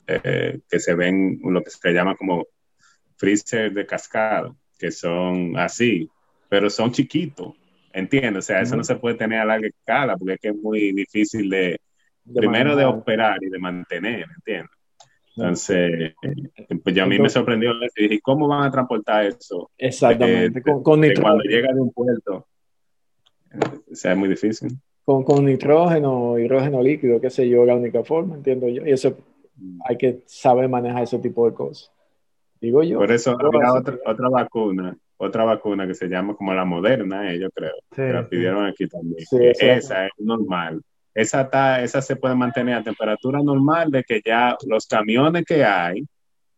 eh, 0.07 0.59
que 0.67 0.79
se 0.79 0.95
ven 0.95 1.39
lo 1.43 1.61
que 1.61 1.69
se 1.69 1.91
llama 1.91 2.15
como 2.15 2.47
freezer 3.15 3.71
de 3.73 3.85
cascado, 3.85 4.57
que 4.77 4.91
son 4.91 5.55
así, 5.57 6.09
pero 6.47 6.69
son 6.69 6.91
chiquitos, 6.91 7.53
¿entiendes? 7.93 8.45
O 8.45 8.47
sea, 8.47 8.61
eso 8.61 8.75
no 8.75 8.83
se 8.83 8.95
puede 8.95 9.17
tener 9.17 9.39
a 9.39 9.45
larga 9.45 9.67
escala 9.67 10.17
porque 10.17 10.33
es 10.33 10.39
que 10.39 10.47
es 10.49 10.55
muy 10.55 10.93
difícil 10.93 11.47
de, 11.49 11.79
primero 12.33 12.75
de 12.75 12.85
operar 12.85 13.37
y 13.43 13.49
de 13.49 13.59
mantener, 13.59 14.25
¿entiendes? 14.35 14.78
Entonces, 15.39 16.15
pues 16.83 16.95
ya 16.95 17.03
a 17.03 17.07
mí 17.07 17.17
me 17.17 17.29
sorprendió 17.29 17.71
y 17.95 18.03
dije, 18.03 18.19
¿cómo 18.21 18.47
van 18.47 18.63
a 18.63 18.71
transportar 18.71 19.25
eso? 19.25 19.71
Exactamente, 19.77 20.61
con, 20.61 20.83
Cuando 20.83 21.43
llega 21.43 21.73
de 21.73 21.79
un 21.79 21.91
puerto, 21.91 22.45
o 23.91 23.95
sea, 23.95 24.11
es 24.11 24.17
muy 24.17 24.27
difícil. 24.27 24.77
Con, 25.05 25.23
con 25.23 25.45
nitrógeno, 25.45 26.37
hidrógeno 26.37 26.83
líquido, 26.83 27.21
qué 27.21 27.29
sé 27.29 27.47
yo, 27.47 27.65
la 27.65 27.75
única 27.75 28.03
forma, 28.03 28.35
entiendo 28.35 28.67
yo. 28.67 28.85
Y 28.85 28.91
eso 28.91 29.17
hay 29.85 29.97
que 29.97 30.21
saber 30.25 30.67
manejar 30.67 31.03
ese 31.03 31.19
tipo 31.19 31.49
de 31.49 31.55
cosas. 31.55 31.91
Digo 32.59 32.83
yo. 32.83 32.99
Por 32.99 33.11
eso 33.11 33.31
había 33.39 33.73
otra, 33.73 33.97
otra 34.05 34.29
vacuna, 34.29 34.97
otra 35.17 35.45
vacuna 35.45 35.87
que 35.87 35.95
se 35.95 36.07
llama 36.07 36.35
como 36.35 36.53
la 36.53 36.65
moderna, 36.65 37.31
eh, 37.31 37.39
yo 37.39 37.49
creo. 37.51 37.73
que 37.95 38.13
la 38.13 38.27
pidieron 38.27 38.65
aquí 38.65 38.87
también. 38.87 39.25
esa 39.41 40.05
es 40.05 40.11
normal 40.17 40.81
esa, 41.13 41.81
esa 41.81 42.01
se 42.01 42.15
puede 42.15 42.35
mantener 42.35 42.75
a 42.75 42.83
temperatura 42.83 43.41
normal 43.41 43.91
de 43.91 44.03
que 44.03 44.21
ya 44.23 44.55
los 44.67 44.87
camiones 44.87 45.43
que 45.45 45.63
hay 45.63 46.05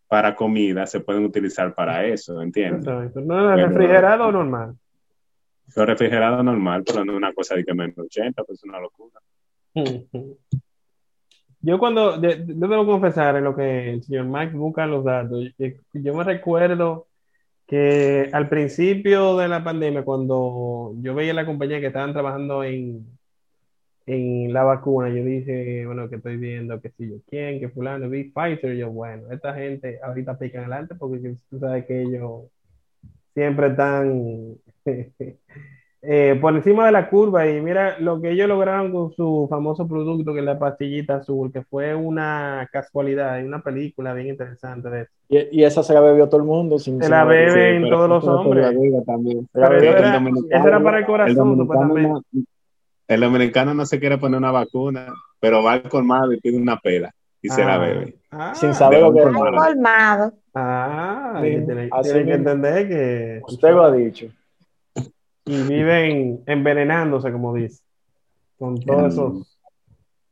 para 0.08 0.36
comida 0.36 0.86
se 0.86 1.00
pueden 1.00 1.24
utilizar 1.26 1.74
para 1.74 2.06
eso, 2.06 2.42
¿entiendes? 2.42 2.86
No, 3.16 3.56
refrigerado 3.56 4.32
normal. 4.32 4.76
refrigerado 5.74 6.44
normal, 6.44 6.84
pero 6.86 7.06
no 7.06 7.16
una 7.16 7.34
cosa 7.34 7.56
de 7.56 7.64
que 7.64 7.74
menos 7.74 7.98
80, 7.98 8.44
pues 8.44 8.60
es 8.60 8.64
una 8.66 8.80
locura. 8.80 9.20
Yo 11.64 11.78
cuando, 11.78 12.22
yo, 12.22 12.30
debo 12.46 12.86
confesar 12.86 13.38
en 13.38 13.44
lo 13.44 13.56
que 13.56 13.92
el 13.92 14.04
señor 14.04 14.26
Max 14.26 14.52
busca 14.52 14.86
los 14.86 15.06
datos, 15.06 15.46
yo 15.94 16.14
me 16.14 16.24
recuerdo 16.24 17.08
que 17.68 18.30
al 18.34 18.50
principio 18.50 19.38
de 19.38 19.48
la 19.48 19.64
pandemia, 19.64 20.04
cuando 20.04 20.94
yo 20.98 21.16
veía 21.16 21.34
la 21.34 21.46
compañía 21.46 21.80
que 21.80 21.88
estaban 21.88 22.12
trabajando 22.12 22.64
en, 22.66 23.06
en 24.06 24.52
la 24.52 24.64
vacuna, 24.64 25.10
yo 25.10 25.24
dije, 25.24 25.86
bueno, 25.86 26.10
que 26.10 26.16
estoy 26.16 26.38
viendo 26.38 26.82
que 26.82 26.90
si 26.92 27.10
yo 27.10 27.16
quién, 27.30 27.60
que 27.60 27.70
fulano, 27.70 28.10
vi 28.10 28.26
Pfizer, 28.26 28.76
yo, 28.76 28.90
bueno, 28.90 29.24
esta 29.32 29.54
gente 29.54 30.00
ahorita 30.04 30.38
pica 30.38 30.60
adelante 30.60 30.96
porque 30.96 31.36
tú 31.50 31.60
sabes 31.60 31.86
que 31.86 32.02
ellos 32.02 32.44
siempre 33.34 33.68
están 33.68 34.56
eh, 36.02 36.38
por 36.42 36.56
encima 36.56 36.88
de 36.88 36.92
la 36.92 37.10
curva 37.10 37.48
y 37.48 37.62
mira 37.62 38.00
lo 38.00 38.20
que 38.20 38.32
ellos 38.32 38.48
lograron 38.48 38.92
con 38.92 39.12
su 39.12 39.48
famoso 39.50 39.88
producto 39.88 40.34
que 40.34 40.40
es 40.40 40.46
la 40.46 40.58
pastillita 40.58 41.18
azul, 41.18 41.52
que 41.52 41.62
fue 41.62 41.94
una 41.94 42.68
casualidad, 42.72 43.44
una 43.46 43.62
película 43.62 44.14
bien 44.14 44.30
interesante 44.30 44.90
de 44.90 45.02
eso. 45.02 45.12
Y, 45.30 45.64
esa 45.64 45.82
se 45.82 45.94
la 45.94 46.02
bebió 46.02 46.28
todo 46.28 46.42
el 46.42 46.48
mundo. 46.48 46.78
Sin 46.78 47.02
se 47.02 47.08
la 47.08 47.24
beben 47.24 47.90
todos 47.90 48.10
los 48.10 48.28
hombres. 48.28 48.76
También. 49.06 49.48
Eso 49.54 50.68
era, 50.68 50.84
para 50.84 51.00
el 51.00 51.06
corazón, 51.06 51.30
el 51.30 51.36
dominicano 51.36 52.22
no 53.18 53.86
se 53.86 54.00
quiere 54.00 54.18
poner 54.18 54.38
una 54.38 54.52
vacuna, 54.52 55.14
pero 55.40 55.64
va 55.64 55.74
al 55.74 55.90
colmado 55.90 56.32
y 56.34 56.40
pide 56.40 56.58
una 56.58 56.78
pela 56.78 57.14
y 57.42 57.50
se 57.50 57.66
la 57.66 57.76
ah. 57.76 57.78
bebe. 57.80 58.16
Ah, 58.32 58.54
Sin 58.56 58.74
saber 58.74 59.02
lo 59.02 59.14
que 59.14 59.20
es. 59.20 59.26
colmado. 59.26 60.34
Ah, 60.54 61.42
tiene 61.42 62.26
que 62.26 62.34
entender 62.34 62.88
que. 62.88 63.42
Usted 63.48 63.72
lo 63.72 63.84
ha 63.84 63.92
dicho. 63.92 64.28
Y 65.46 65.64
viven 65.64 66.44
envenenándose, 66.46 67.32
como 67.32 67.54
dice. 67.54 67.82
Con 68.58 68.80
todos 68.80 69.14
esos. 69.14 69.60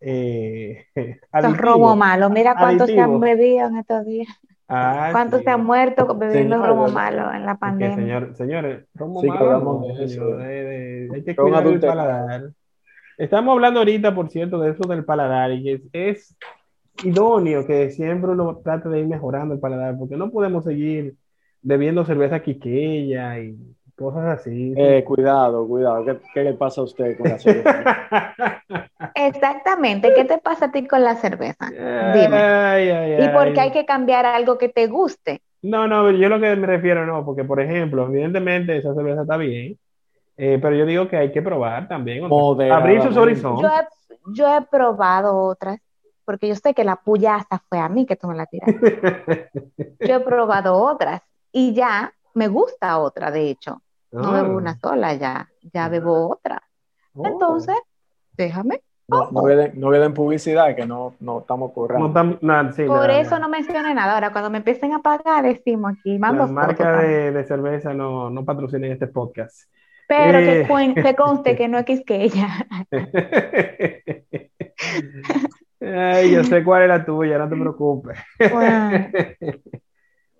Eh, 0.01 0.85
Son 1.41 1.57
robo 1.57 1.95
malo. 1.95 2.29
Mira 2.29 2.55
cuántos 2.57 2.87
se 2.87 2.99
han 2.99 3.19
bebido 3.19 3.67
en 3.67 3.77
estos 3.77 4.05
días. 4.05 4.27
Ah, 4.71 5.09
¿Cuántos 5.11 5.41
se 5.41 5.49
han 5.49 5.65
muerto 5.65 6.15
bebiendo 6.15 6.63
robo 6.63 6.89
malo 6.89 7.33
en 7.33 7.43
la 7.43 7.57
pandemia? 7.57 8.35
señores, 8.35 8.85
robo 8.93 9.23
malo. 9.23 9.81
hay 9.91 11.23
que 11.23 11.35
cuidar 11.35 11.65
el 11.65 11.79
paladar. 11.79 12.51
Estamos 13.19 13.51
hablando 13.51 13.81
ahorita, 13.81 14.15
por 14.15 14.29
cierto, 14.29 14.61
de 14.61 14.71
eso 14.71 14.87
del 14.87 15.03
paladar 15.03 15.51
y 15.51 15.71
es, 15.71 15.81
es 15.91 16.37
idóneo 17.03 17.67
que 17.67 17.91
siempre 17.91 18.31
uno 18.31 18.61
trate 18.63 18.87
de 18.87 19.01
ir 19.01 19.07
mejorando 19.07 19.53
el 19.53 19.59
paladar, 19.59 19.97
porque 19.99 20.15
no 20.15 20.31
podemos 20.31 20.63
seguir 20.63 21.15
bebiendo 21.61 22.05
cerveza 22.05 22.41
quiqueya 22.41 23.37
y 23.39 23.57
cosas 23.97 24.39
así. 24.39 24.73
Eh, 24.77 25.03
cuidado, 25.03 25.67
cuidado. 25.67 26.05
¿Qué, 26.33 26.43
le 26.45 26.53
pasa 26.53 26.79
a 26.79 26.85
usted 26.85 27.17
con 27.17 27.29
la 27.29 27.39
cerveza? 27.39 28.63
Exactamente. 29.15 30.13
¿Qué 30.13 30.23
te 30.23 30.37
pasa 30.37 30.67
a 30.67 30.71
ti 30.71 30.87
con 30.87 31.03
la 31.03 31.15
cerveza? 31.17 31.69
Dime. 31.69 33.25
¿Y 33.25 33.29
por 33.33 33.53
qué 33.53 33.59
hay 33.59 33.71
que 33.71 33.85
cambiar 33.85 34.25
algo 34.25 34.57
que 34.57 34.69
te 34.69 34.87
guste? 34.87 35.41
No, 35.61 35.89
no, 35.89 36.09
yo 36.11 36.29
lo 36.29 36.39
que 36.39 36.55
me 36.55 36.67
refiero 36.67 37.05
no, 37.05 37.25
porque 37.25 37.43
por 37.43 37.59
ejemplo, 37.59 38.07
evidentemente 38.07 38.77
esa 38.77 38.95
cerveza 38.95 39.23
está 39.23 39.35
bien, 39.35 39.77
eh, 40.41 40.57
pero 40.61 40.73
yo 40.73 40.85
digo 40.85 41.09
que 41.09 41.17
hay 41.17 41.33
que 41.33 41.41
probar 41.41 41.89
también. 41.89 42.23
abrir 42.71 43.01
sus 43.01 43.17
horizontes. 43.17 43.69
Yo 44.33 44.47
he, 44.47 44.61
probado 44.61 45.37
otras, 45.37 45.81
porque 46.23 46.47
yo 46.47 46.55
sé 46.55 46.73
que 46.73 46.85
la 46.85 46.95
puya 46.95 47.35
hasta 47.35 47.59
fue 47.67 47.77
a 47.77 47.89
mí 47.89 48.05
que 48.05 48.15
tú 48.15 48.27
me 48.27 48.35
la 48.35 48.45
tiraste. 48.45 49.49
yo 49.99 50.15
he 50.15 50.19
probado 50.21 50.77
otras 50.77 51.21
y 51.51 51.73
ya 51.73 52.13
me 52.35 52.47
gusta 52.47 52.99
otra, 52.99 53.31
de 53.31 53.49
hecho. 53.49 53.81
No 54.11 54.31
bebo 54.31 54.55
una 54.55 54.71
ah. 54.71 54.79
sola 54.81 55.13
ya, 55.15 55.49
ya 55.73 55.89
bebo 55.89 56.29
otra. 56.29 56.63
Oh. 57.13 57.27
Entonces, 57.27 57.75
déjame. 58.37 58.81
No, 59.09 59.29
no, 59.31 59.91
den, 59.91 60.13
publicidad, 60.13 60.73
que 60.73 60.85
no, 60.85 61.15
no 61.19 61.39
estamos 61.39 61.73
cobrando. 61.73 62.13
Por 62.87 63.09
eso 63.09 63.39
no 63.39 63.49
mencioné 63.49 63.93
nada. 63.93 64.13
Ahora, 64.13 64.31
cuando 64.31 64.49
me 64.51 64.59
empiecen 64.59 64.93
a 64.93 65.01
pagar, 65.01 65.43
decimos 65.43 65.95
aquí, 65.99 66.17
La 66.17 66.31
marca 66.31 67.01
de, 67.01 67.31
de, 67.33 67.43
cerveza 67.43 67.93
no, 67.93 68.29
no 68.29 68.45
patrocina 68.45 68.87
este 68.87 69.07
podcast. 69.07 69.67
Pero 70.09 70.39
que, 70.39 70.61
eh. 70.61 71.15
conste 71.15 71.55
que 71.55 71.67
no 71.67 71.77
es 71.77 72.03
ella. 72.07 72.67
Ay, 75.79 76.31
yo 76.31 76.43
sé 76.43 76.63
cuál 76.65 76.81
es 76.81 76.87
la 76.89 77.05
tuya, 77.05 77.37
no 77.37 77.47
te 77.47 77.55
preocupes. 77.55 78.17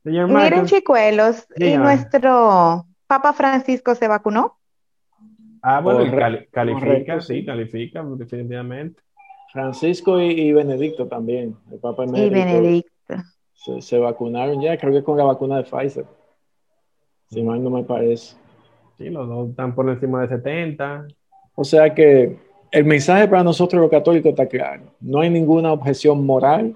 Miren, 0.04 0.66
chicuelos, 0.66 1.48
¿y 1.56 1.78
nuestro 1.78 2.88
Papa 3.06 3.32
Francisco 3.34 3.94
se 3.94 4.08
vacunó? 4.08 4.58
Ah, 5.62 5.82
bueno, 5.82 6.12
califica, 6.52 7.22
sí, 7.22 7.46
califica, 7.46 8.04
definitivamente. 8.04 9.04
Francisco 9.54 10.20
y, 10.20 10.52
Benedicto 10.52 11.08
también, 11.08 11.56
el 11.72 11.78
Papa 11.78 12.06
Y 12.06 12.30
Benedicto. 12.30 12.90
Se, 13.54 13.84
se, 13.84 14.00
vacunaron 14.00 14.60
ya, 14.62 14.78
creo 14.78 14.94
que 14.94 15.04
con 15.04 15.16
la 15.16 15.26
vacuna 15.26 15.58
de 15.58 15.64
Pfizer. 15.64 16.06
Si 17.30 17.44
mal 17.44 17.64
no 17.64 17.70
me 17.70 17.84
parece. 17.84 18.36
Sí, 19.00 19.10
los 19.10 19.30
dos 19.30 19.50
están 19.52 19.74
por 19.74 19.90
encima 19.90 20.22
de 20.24 20.28
70. 20.28 21.08
O 21.56 21.64
sea 21.64 21.96
que 21.96 22.38
el 22.70 22.84
mensaje 22.84 23.30
para 23.30 23.46
nosotros 23.46 23.82
los 23.82 23.90
católicos 23.90 24.32
está 24.32 24.46
claro. 24.46 24.84
No 25.00 25.22
hay 25.22 25.30
ninguna 25.30 25.72
objeción 25.72 26.26
moral 26.26 26.76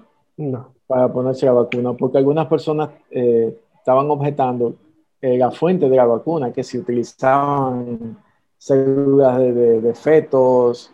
para 0.86 1.12
ponerse 1.12 1.44
la 1.44 1.52
vacuna, 1.52 1.92
porque 1.92 2.16
algunas 2.16 2.46
personas 2.46 2.88
eh, 3.10 3.54
estaban 3.76 4.10
objetando 4.10 4.74
eh, 5.20 5.36
la 5.36 5.50
fuente 5.50 5.86
de 5.86 5.96
la 5.96 6.06
vacuna, 6.06 6.50
que 6.50 6.64
se 6.64 6.78
utilizaban 6.78 8.16
células 8.56 9.38
de, 9.38 9.92
fetos 9.94 10.90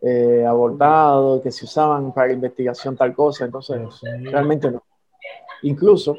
eh, 0.00 0.42
abortados, 0.48 1.42
que 1.42 1.52
se 1.52 1.66
usaban 1.66 2.14
para 2.14 2.32
investigación 2.32 2.96
tal 2.96 3.14
cosa. 3.14 3.44
Entonces, 3.44 3.78
realmente 4.22 4.70
no. 4.70 4.82
Incluso 5.64 6.16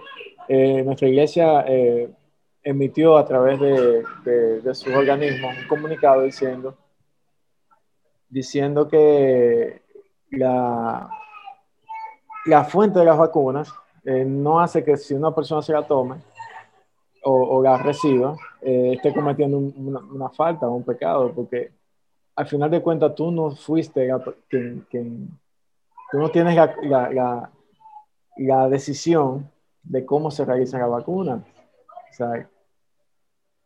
nuestra 0.47 1.07
iglesia 1.07 1.65
emitió 2.63 3.17
a 3.17 3.25
través 3.25 3.59
de, 3.59 4.03
de, 4.61 4.73
sus 4.73 4.93
organismos 4.93 5.55
un 5.57 5.67
comunicado 5.67 6.21
diciendo, 6.21 6.75
diciendo 8.29 8.87
que 8.87 9.81
la, 10.31 11.09
la 12.45 12.63
fuente 12.63 12.99
de 12.99 13.05
las 13.05 13.17
vacunas 13.17 13.73
eh, 14.05 14.25
no 14.25 14.59
hace 14.59 14.83
que 14.83 14.97
si 14.97 15.13
una 15.13 15.33
persona 15.33 15.61
se 15.61 15.73
la 15.73 15.85
tome 15.85 16.17
o, 17.25 17.63
la 17.63 17.77
reciba, 17.77 18.35
eh, 18.61 18.93
esté 18.95 19.13
cometiendo 19.13 19.57
una, 19.57 20.29
falta 20.29 20.67
o 20.67 20.75
un 20.75 20.83
pecado, 20.83 21.31
porque 21.33 21.71
al 22.35 22.47
final 22.47 22.69
de 22.69 22.81
cuentas 22.81 23.15
tú 23.15 23.31
no 23.31 23.51
fuiste 23.55 24.09
quien, 24.49 25.29
tú 26.11 26.17
no 26.17 26.29
tienes 26.29 26.53
la, 26.55 26.75
la, 26.83 27.49
la, 28.35 28.67
decisión 28.67 29.49
de 29.83 30.05
cómo 30.05 30.31
se 30.31 30.43
realiza 30.43 30.77
la 30.77 30.87
vacuna. 30.87 31.45
O 32.11 32.13
sea, 32.13 32.49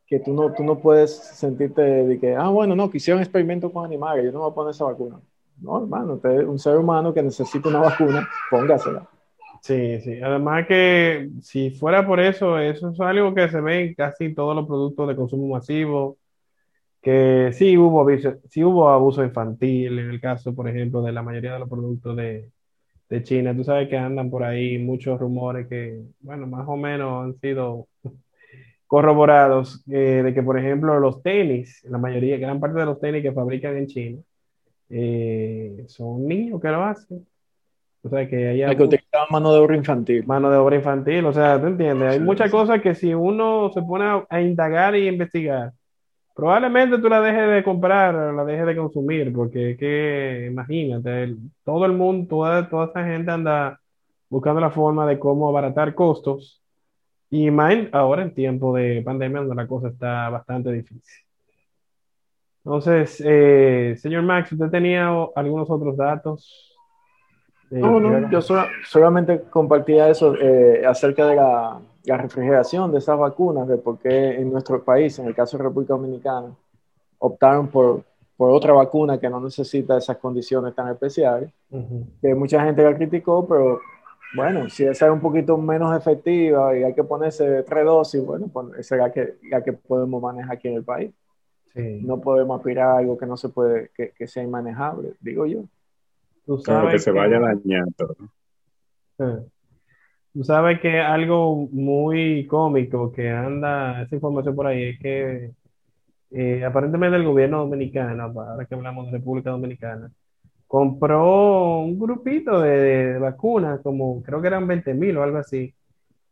que 0.08 0.20
tú 0.20 0.32
no, 0.32 0.52
tú 0.54 0.64
no 0.64 0.78
puedes 0.78 1.14
sentirte 1.14 1.82
de 1.82 2.18
que, 2.18 2.34
ah, 2.34 2.48
bueno, 2.48 2.74
no, 2.74 2.90
quisiera 2.90 3.16
un 3.16 3.22
experimento 3.22 3.70
con 3.70 3.84
animales, 3.84 4.24
yo 4.24 4.32
no 4.32 4.40
voy 4.40 4.50
a 4.50 4.54
poner 4.54 4.70
esa 4.70 4.86
vacuna. 4.86 5.20
No, 5.60 5.82
hermano, 5.82 6.14
usted 6.14 6.46
un 6.46 6.58
ser 6.58 6.76
humano 6.78 7.12
que 7.12 7.22
necesita 7.22 7.68
una 7.68 7.80
vacuna, 7.80 8.26
póngasela. 8.50 9.06
Sí, 9.60 10.00
sí. 10.00 10.20
Además 10.22 10.66
que 10.66 11.28
si 11.42 11.70
fuera 11.70 12.06
por 12.06 12.20
eso, 12.20 12.58
eso 12.58 12.90
es 12.90 13.00
algo 13.00 13.34
que 13.34 13.48
se 13.48 13.60
ve 13.60 13.84
en 13.84 13.94
casi 13.94 14.34
todos 14.34 14.56
los 14.56 14.66
productos 14.66 15.08
de 15.08 15.16
consumo 15.16 15.48
masivo, 15.48 16.16
que 17.02 17.50
sí 17.52 17.76
hubo, 17.76 18.00
abuso, 18.00 18.36
sí 18.48 18.64
hubo 18.64 18.88
abuso 18.88 19.22
infantil 19.24 19.98
en 19.98 20.10
el 20.10 20.20
caso, 20.20 20.54
por 20.54 20.68
ejemplo, 20.68 21.02
de 21.02 21.12
la 21.12 21.22
mayoría 21.22 21.52
de 21.54 21.58
los 21.58 21.68
productos 21.68 22.16
de, 22.16 22.50
de 23.10 23.22
China. 23.22 23.54
Tú 23.54 23.64
sabes 23.64 23.88
que 23.88 23.98
andan 23.98 24.30
por 24.30 24.44
ahí 24.44 24.78
muchos 24.78 25.18
rumores 25.20 25.66
que, 25.68 26.00
bueno, 26.20 26.46
más 26.46 26.66
o 26.68 26.76
menos 26.76 27.24
han 27.24 27.40
sido 27.40 27.88
corroborados 28.88 29.84
eh, 29.90 30.22
de 30.24 30.34
que, 30.34 30.42
por 30.42 30.58
ejemplo, 30.58 30.98
los 30.98 31.22
tenis, 31.22 31.84
la 31.88 31.98
mayoría, 31.98 32.38
gran 32.38 32.58
parte 32.58 32.80
de 32.80 32.86
los 32.86 32.98
tenis 32.98 33.22
que 33.22 33.32
fabrican 33.32 33.76
en 33.76 33.86
China, 33.86 34.18
eh, 34.88 35.84
son 35.86 36.26
niños 36.26 36.60
que 36.60 36.68
lo 36.68 36.82
hacen. 36.82 37.24
O 38.02 38.08
sea, 38.08 38.26
que 38.26 38.64
hay, 38.64 38.76
que 38.76 38.82
utilizar 38.82 39.26
mano 39.30 39.52
de 39.52 39.58
obra 39.58 39.76
infantil. 39.76 40.26
Mano 40.26 40.50
de 40.50 40.56
obra 40.56 40.76
infantil, 40.76 41.26
o 41.26 41.32
sea, 41.32 41.60
¿tú 41.60 41.66
entiendes? 41.66 42.12
Hay 42.12 42.20
muchas 42.20 42.50
cosas 42.50 42.80
que 42.80 42.94
si 42.94 43.12
uno 43.12 43.70
se 43.74 43.82
pone 43.82 44.24
a, 44.26 44.40
indagar 44.40 44.96
y 44.96 45.06
investigar, 45.06 45.72
probablemente 46.34 46.98
tú 46.98 47.10
la 47.10 47.20
dejes 47.20 47.50
de 47.50 47.62
comprar, 47.62 48.14
la 48.32 48.44
dejes 48.44 48.66
de 48.66 48.76
consumir, 48.76 49.32
porque 49.34 49.76
que, 49.76 50.46
imagínate, 50.50 51.34
todo 51.62 51.84
el 51.84 51.92
mundo, 51.92 52.26
toda, 52.26 52.68
toda 52.70 52.86
esa 52.86 53.04
gente 53.04 53.30
anda 53.30 53.78
buscando 54.30 54.60
la 54.62 54.70
forma 54.70 55.06
de 55.06 55.18
cómo 55.18 55.48
abaratar 55.48 55.94
costos 55.94 56.62
y 57.30 57.50
más 57.50 57.74
ahora 57.92 58.22
en 58.22 58.34
tiempo 58.34 58.74
de 58.74 59.02
pandemia, 59.02 59.40
donde 59.40 59.54
la 59.54 59.66
cosa 59.66 59.88
está 59.88 60.28
bastante 60.30 60.72
difícil. 60.72 61.24
Entonces, 62.64 63.22
eh, 63.24 63.94
señor 63.98 64.22
Max, 64.22 64.52
¿usted 64.52 64.70
tenía 64.70 65.08
algunos 65.34 65.70
otros 65.70 65.96
datos? 65.96 66.64
no, 67.70 68.00
no, 68.00 68.30
yo 68.30 68.40
solamente 68.86 69.42
compartía 69.50 70.08
eso 70.08 70.34
eh, 70.34 70.84
acerca 70.86 71.26
de 71.26 71.36
la, 71.36 71.80
refrigeración 72.04 72.90
de 72.90 72.98
esas 72.98 73.18
vacunas, 73.18 73.68
de 73.68 73.76
por 73.76 73.98
qué 73.98 74.40
en 74.40 74.50
nuestro 74.50 74.82
país, 74.82 75.18
en 75.18 75.26
el 75.26 75.34
caso 75.34 75.58
de 75.58 75.64
República 75.64 75.92
Dominicana, 75.92 76.54
optaron 77.18 77.68
por, 77.68 78.02
por 78.34 78.50
otra 78.50 78.72
vacuna 78.72 79.18
que 79.18 79.28
no 79.28 79.40
necesita 79.40 79.98
esas 79.98 80.16
condiciones 80.16 80.74
tan 80.74 80.88
especiales, 80.88 81.50
que 82.22 82.34
mucha 82.34 82.64
gente 82.64 82.82
la 82.82 82.96
criticó, 82.96 83.46
pero 83.46 83.80
bueno, 84.34 84.68
si 84.68 84.84
esa 84.84 85.06
es 85.06 85.12
un 85.12 85.20
poquito 85.20 85.56
menos 85.58 85.96
efectiva 85.96 86.76
y 86.76 86.82
hay 86.84 86.94
que 86.94 87.04
ponerse 87.04 87.62
tres 87.62 87.84
dosis, 87.84 88.24
bueno, 88.24 88.48
pues 88.52 88.66
esa 88.78 88.94
es 88.96 89.00
la 89.02 89.12
que, 89.12 89.34
la 89.50 89.62
que 89.62 89.72
podemos 89.72 90.20
manejar 90.22 90.52
aquí 90.56 90.68
en 90.68 90.74
el 90.74 90.84
país. 90.84 91.10
Sí. 91.74 92.00
No 92.02 92.20
podemos 92.20 92.58
aspirar 92.58 92.88
a 92.88 92.98
algo 92.98 93.16
que 93.18 93.26
no 93.26 93.36
se 93.36 93.48
puede, 93.50 93.90
que, 93.96 94.10
que 94.10 94.26
sea 94.26 94.42
inmanejable, 94.42 95.14
digo 95.20 95.46
yo. 95.46 95.64
Tú 96.46 96.56
Claro, 96.62 96.80
sabes 96.86 96.92
que 96.94 96.98
se 97.00 97.12
que- 97.12 97.18
vaya 97.18 97.38
dañando. 97.40 98.16
Tú 100.32 100.44
sabes 100.44 100.80
que 100.80 101.00
algo 101.00 101.68
muy 101.72 102.46
cómico 102.46 103.10
que 103.12 103.30
anda 103.30 104.02
esa 104.02 104.14
información 104.14 104.54
por 104.54 104.66
ahí 104.66 104.90
es 104.90 104.98
que 105.00 105.50
eh, 106.30 106.64
aparentemente 106.64 107.16
el 107.16 107.24
gobierno 107.24 107.58
dominicano, 107.60 108.22
ahora 108.24 108.64
que 108.66 108.74
hablamos 108.74 109.06
de 109.06 109.18
República 109.18 109.50
Dominicana, 109.50 110.10
compró 110.68 111.80
un 111.80 111.98
grupito 111.98 112.60
de, 112.60 112.78
de 112.78 113.18
vacunas, 113.18 113.80
como 113.82 114.22
creo 114.22 114.40
que 114.40 114.46
eran 114.46 114.66
20 114.66 114.94
mil 114.94 115.16
o 115.16 115.22
algo 115.22 115.38
así, 115.38 115.74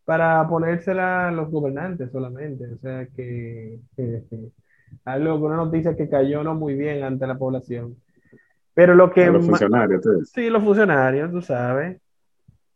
para 0.05 0.47
ponérsela 0.47 1.29
a 1.29 1.33
los 1.33 1.51
gobernantes 1.51 2.13
solamente. 2.13 2.67
O 2.73 2.79
sea 2.79 3.07
que 3.17 3.81
eh, 3.97 4.23
algo, 5.05 5.35
una 5.37 5.57
noticia 5.57 5.97
que 5.97 6.09
cayó 6.09 6.45
no 6.45 6.55
muy 6.55 6.75
bien 6.75 7.03
ante 7.03 7.27
la 7.27 7.37
población. 7.37 7.97
Pero 8.75 8.95
lo 8.95 9.11
que 9.11 9.25
A 9.25 9.31
los 9.31 9.47
funcionarios, 9.47 10.05
entonces. 10.05 10.31
Sí, 10.35 10.51
los 10.51 10.63
funcionarios, 10.63 11.33
tú 11.33 11.41
sabes, 11.41 11.99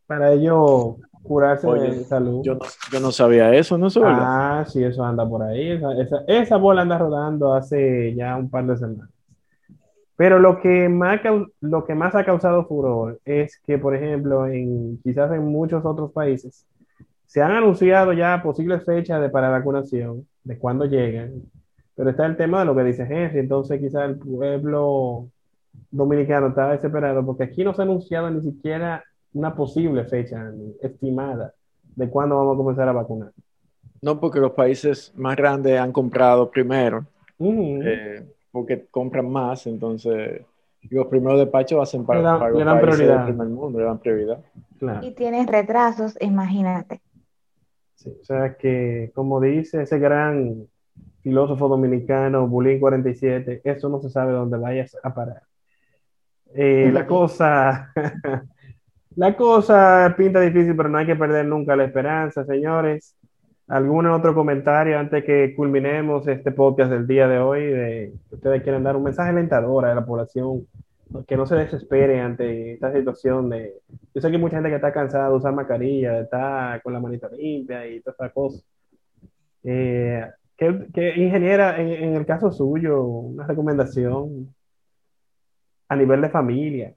para 0.07 0.33
ellos 0.33 0.97
curarse 1.23 1.67
Oye, 1.67 1.91
de 1.91 2.05
salud. 2.05 2.43
Yo 2.43 2.55
no, 2.55 2.61
yo 2.91 3.01
no 3.01 3.13
sabía 3.13 3.55
eso, 3.55 3.77
¿no 3.77 3.89
es 3.89 3.95
verdad? 3.95 4.61
Ah, 4.61 4.65
sí, 4.67 4.83
eso 4.83 5.05
anda 5.05 5.29
por 5.29 5.43
ahí. 5.43 5.73
Esa, 5.73 5.93
esa, 6.01 6.25
esa 6.27 6.57
bola 6.57 6.81
anda 6.81 6.97
rodando 6.97 7.53
hace 7.53 8.15
ya 8.15 8.35
un 8.39 8.49
par 8.49 8.67
de 8.67 8.79
semanas. 8.79 9.11
Pero 10.21 10.39
lo 10.39 10.61
que 10.61 10.87
más, 10.91 11.19
lo 11.63 11.87
que 11.87 11.95
más 11.95 12.15
ha 12.15 12.27
causado 12.27 12.67
furor 12.67 13.19
es 13.25 13.59
que, 13.67 13.79
por 13.79 13.97
ejemplo, 13.97 14.47
en, 14.47 14.99
quizás 15.03 15.33
en 15.33 15.47
muchos 15.47 15.83
otros 15.83 16.13
países, 16.13 16.67
se 17.25 17.41
han 17.41 17.53
anunciado 17.53 18.13
ya 18.13 18.43
posibles 18.43 18.85
fechas 18.85 19.19
de, 19.23 19.31
para 19.31 19.49
vacunación, 19.49 20.27
de 20.45 20.59
cuándo 20.59 20.85
llegan, 20.85 21.31
pero 21.97 22.11
está 22.11 22.27
el 22.27 22.37
tema 22.37 22.59
de 22.59 22.67
lo 22.67 22.77
que 22.77 22.85
dice 22.85 23.05
Henry, 23.05 23.39
entonces 23.39 23.81
quizás 23.81 24.11
el 24.11 24.19
pueblo 24.19 25.31
dominicano 25.91 26.49
está 26.49 26.71
desesperado 26.71 27.25
porque 27.25 27.45
aquí 27.45 27.65
no 27.65 27.73
se 27.73 27.81
ha 27.81 27.85
anunciado 27.87 28.31
ni 28.31 28.43
siquiera 28.43 29.03
una 29.33 29.55
posible 29.55 30.05
fecha 30.05 30.53
estimada 30.83 31.55
de 31.97 32.11
cuándo 32.11 32.37
vamos 32.37 32.57
a 32.57 32.59
comenzar 32.59 32.89
a 32.91 32.93
vacunar. 32.93 33.33
No, 34.03 34.21
porque 34.21 34.39
los 34.39 34.53
países 34.53 35.15
más 35.17 35.35
grandes 35.35 35.81
han 35.81 35.93
comprado 35.93 36.51
primero, 36.51 37.07
Ujú. 37.39 37.81
eh, 37.83 38.23
porque 38.53 38.87
compran 38.91 39.31
más, 39.31 39.67
entonces 39.67 40.43
los 40.91 41.07
primeros 41.09 41.39
despachos 41.39 41.83
hacen 41.83 42.05
para, 42.07 42.21
Le 42.21 42.25
dan- 42.27 42.39
para 42.39 42.51
los 42.51 42.59
le 42.59 42.65
dan 42.65 42.81
países 42.81 42.97
prioridad. 42.97 43.17
del 43.27 43.35
primer 43.35 43.49
mundo, 43.49 43.79
le 43.79 43.85
dan 43.85 43.99
prioridad. 43.99 44.41
Claro. 44.79 45.07
Y 45.07 45.13
tienes 45.13 45.47
retrasos, 45.47 46.17
imagínate. 46.21 47.01
Sí, 47.97 48.17
o 48.21 48.25
sea 48.25 48.57
que, 48.57 49.11
como 49.15 49.41
dice 49.41 49.83
ese 49.83 49.99
gran 49.99 50.67
filósofo 51.23 51.69
dominicano, 51.69 52.49
Bulín 52.49 52.81
47, 52.81 53.61
eso 53.63 53.89
no 53.91 54.01
se 54.01 54.09
sabe 54.09 54.33
dónde 54.33 54.57
vayas 54.57 54.97
a 55.03 55.13
parar. 55.13 55.43
Eh, 56.55 56.91
la 56.93 57.07
cosa, 57.07 57.93
la 59.17 59.37
cosa 59.37 60.15
pinta 60.17 60.41
difícil, 60.41 60.75
pero 60.75 60.89
no 60.89 60.97
hay 60.99 61.07
que 61.07 61.15
perder 61.17 61.45
nunca 61.47 61.77
la 61.77 61.85
esperanza, 61.85 62.45
señores. 62.47 63.15
¿Algún 63.71 64.05
otro 64.07 64.35
comentario 64.35 64.99
antes 64.99 65.25
que 65.25 65.55
culminemos 65.55 66.27
este 66.27 66.51
podcast 66.51 66.91
del 66.91 67.07
día 67.07 67.29
de 67.29 67.39
hoy? 67.39 67.67
De, 67.67 68.13
ustedes 68.33 68.65
quieren 68.65 68.83
dar 68.83 68.97
un 68.97 69.05
mensaje 69.05 69.31
alentador 69.31 69.85
a 69.85 69.95
la 69.95 70.05
población, 70.05 70.67
que 71.25 71.37
no 71.37 71.47
se 71.47 71.55
desespere 71.55 72.21
ante 72.21 72.73
esta 72.73 72.93
situación 72.93 73.49
de... 73.49 73.75
Yo 74.13 74.21
sé 74.21 74.29
que 74.29 74.35
hay 74.35 74.43
mucha 74.43 74.57
gente 74.57 74.71
que 74.71 74.75
está 74.75 74.93
cansada 74.93 75.29
de 75.29 75.37
usar 75.37 75.55
mascarilla, 75.55 76.15
de 76.15 76.23
estar 76.23 76.83
con 76.83 76.93
la 76.93 76.99
manita 76.99 77.29
limpia 77.29 77.87
y 77.87 78.01
todas 78.01 78.19
esas 78.19 78.33
cosas. 78.33 78.65
Eh, 79.63 80.27
¿qué, 80.57 80.89
qué, 80.93 81.15
ingeniera, 81.15 81.81
en, 81.81 81.91
en 81.91 82.15
el 82.17 82.27
caso 82.27 82.51
suyo, 82.51 83.05
una 83.05 83.47
recomendación 83.47 84.53
a 85.89 85.95
nivel 85.95 86.23
de 86.23 86.29
familia? 86.29 86.93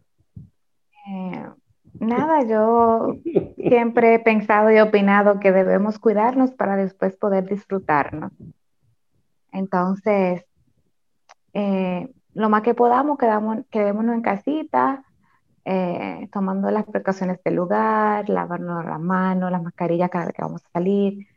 Nada, 2.00 2.44
yo 2.44 3.18
siempre 3.58 4.16
he 4.16 4.20
pensado 4.20 4.72
y 4.72 4.80
opinado 4.80 5.40
que 5.40 5.52
debemos 5.52 6.00
cuidarnos 6.00 6.52
para 6.52 6.76
después 6.76 7.16
poder 7.16 7.48
disfrutarnos. 7.48 8.32
Entonces, 9.52 10.44
eh, 11.54 12.10
lo 12.34 12.50
más 12.50 12.64
que 12.64 12.74
podamos, 12.74 13.18
quedamos, 13.18 13.60
quedémonos 13.70 14.16
en 14.16 14.22
casita, 14.22 15.04
eh, 15.66 16.28
tomando 16.34 16.70
las 16.72 16.86
precauciones 16.86 17.42
del 17.44 17.56
lugar, 17.56 18.28
lavarnos 18.28 18.84
las 18.84 19.00
manos, 19.00 19.52
las 19.52 19.62
mascarillas 19.62 20.10
cada 20.10 20.26
vez 20.26 20.34
que 20.34 20.42
vamos 20.42 20.66
a 20.66 20.72
salir. 20.72 21.28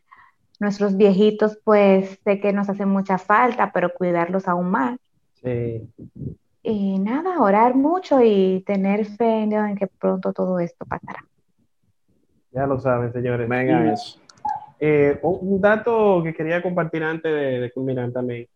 Nuestros 0.58 0.96
viejitos, 0.96 1.58
pues 1.62 2.18
sé 2.24 2.40
que 2.40 2.52
nos 2.52 2.68
hacen 2.70 2.88
mucha 2.88 3.18
falta, 3.18 3.70
pero 3.72 3.92
cuidarlos 3.92 4.48
aún 4.48 4.70
más. 4.70 4.98
Sí. 5.34 5.86
Y 6.68 6.98
nada, 6.98 7.40
orar 7.40 7.76
mucho 7.76 8.20
y 8.22 8.62
tener 8.66 9.06
fe 9.06 9.42
en 9.44 9.50
Dios 9.50 9.68
en 9.68 9.76
que 9.76 9.86
pronto 9.86 10.32
todo 10.32 10.58
esto 10.58 10.84
pasará. 10.84 11.24
Ya 12.50 12.66
lo 12.66 12.80
saben, 12.80 13.12
señores. 13.12 13.48
Venga 13.48 13.84
Y, 13.84 13.92
eso. 13.92 14.18
eh, 14.80 15.18
un 15.22 15.54
un 15.54 15.60
dato 15.60 16.22
que 16.24 16.34
quería 16.34 16.62
compartir 16.62 17.02
antes 17.04 17.32
de, 17.32 17.60
de 17.60 17.72
culminar 17.72 18.10
también. 18.12 18.46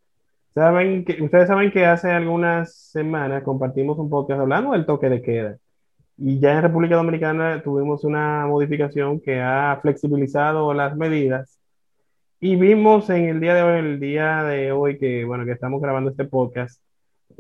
Saben 0.54 1.04
que, 1.04 1.22
ustedes 1.22 1.46
saben 1.48 1.70
que 1.70 1.86
hace 1.86 2.10
algunas 2.10 2.74
semanas 2.74 3.42
compartimos 3.44 3.98
un 3.98 4.10
podcast 4.10 4.40
hablando 4.40 4.72
del 4.72 4.86
toque 4.86 5.08
de 5.08 5.22
queda. 5.22 5.56
Y 6.16 6.40
ya 6.40 6.54
en 6.54 6.62
República 6.62 6.96
Dominicana 6.96 7.62
tuvimos 7.62 8.04
una 8.04 8.46
modificación 8.46 9.20
que 9.20 9.40
ha 9.40 9.78
flexibilizado 9.82 10.74
las 10.74 10.96
medidas. 10.96 11.58
Y 12.40 12.56
vimos 12.56 13.08
en 13.10 13.26
el 13.28 13.40
día 13.40 13.54
de 13.54 13.62
hoy, 13.62 13.78
el 13.80 14.00
día 14.00 14.42
de 14.44 14.72
hoy 14.72 14.98
que, 14.98 15.24
bueno, 15.24 15.44
que 15.44 15.52
estamos 15.52 15.80
grabando 15.80 16.10
este 16.10 16.24
podcast, 16.24 16.80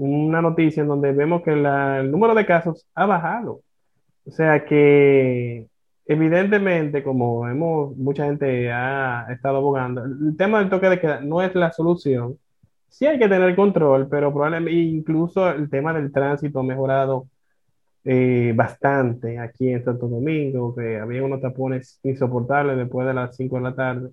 una 0.00 0.42
noticia 0.42 0.82
en 0.82 0.88
donde 0.88 1.12
vemos 1.12 1.42
que 1.42 1.52
el 1.52 2.10
número 2.10 2.34
de 2.34 2.46
casos 2.46 2.86
ha 2.94 3.06
bajado. 3.06 3.62
O 4.26 4.30
sea 4.30 4.64
que 4.64 5.66
evidentemente, 6.06 7.02
como 7.02 7.48
hemos, 7.48 7.96
mucha 7.96 8.26
gente 8.26 8.70
ha 8.72 9.26
estado 9.30 9.58
abogando, 9.58 10.04
el 10.04 10.36
tema 10.36 10.58
del 10.60 10.70
toque 10.70 10.88
de 10.88 11.00
queda 11.00 11.20
no 11.20 11.42
es 11.42 11.54
la 11.54 11.72
solución. 11.72 12.38
Sí 12.88 13.06
hay 13.06 13.18
que 13.18 13.28
tener 13.28 13.54
control, 13.56 14.08
pero 14.08 14.32
probablemente 14.32 14.72
incluso 14.72 15.48
el 15.50 15.70
tema 15.70 15.92
del 15.92 16.12
tránsito 16.12 16.60
ha 16.60 16.62
mejorado 16.64 17.28
eh, 18.04 18.52
bastante 18.56 19.38
aquí 19.38 19.70
en 19.70 19.84
Santo 19.84 20.08
Domingo, 20.08 20.74
que 20.74 20.98
había 20.98 21.22
unos 21.22 21.40
tapones 21.40 22.00
insoportables 22.02 22.76
después 22.76 23.06
de 23.06 23.14
las 23.14 23.36
5 23.36 23.56
de 23.56 23.62
la 23.62 23.74
tarde, 23.74 24.10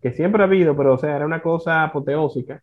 que 0.00 0.12
siempre 0.12 0.42
ha 0.42 0.46
habido, 0.46 0.76
pero 0.76 0.94
o 0.94 0.98
sea, 0.98 1.16
era 1.16 1.26
una 1.26 1.42
cosa 1.42 1.84
apoteósica. 1.84 2.62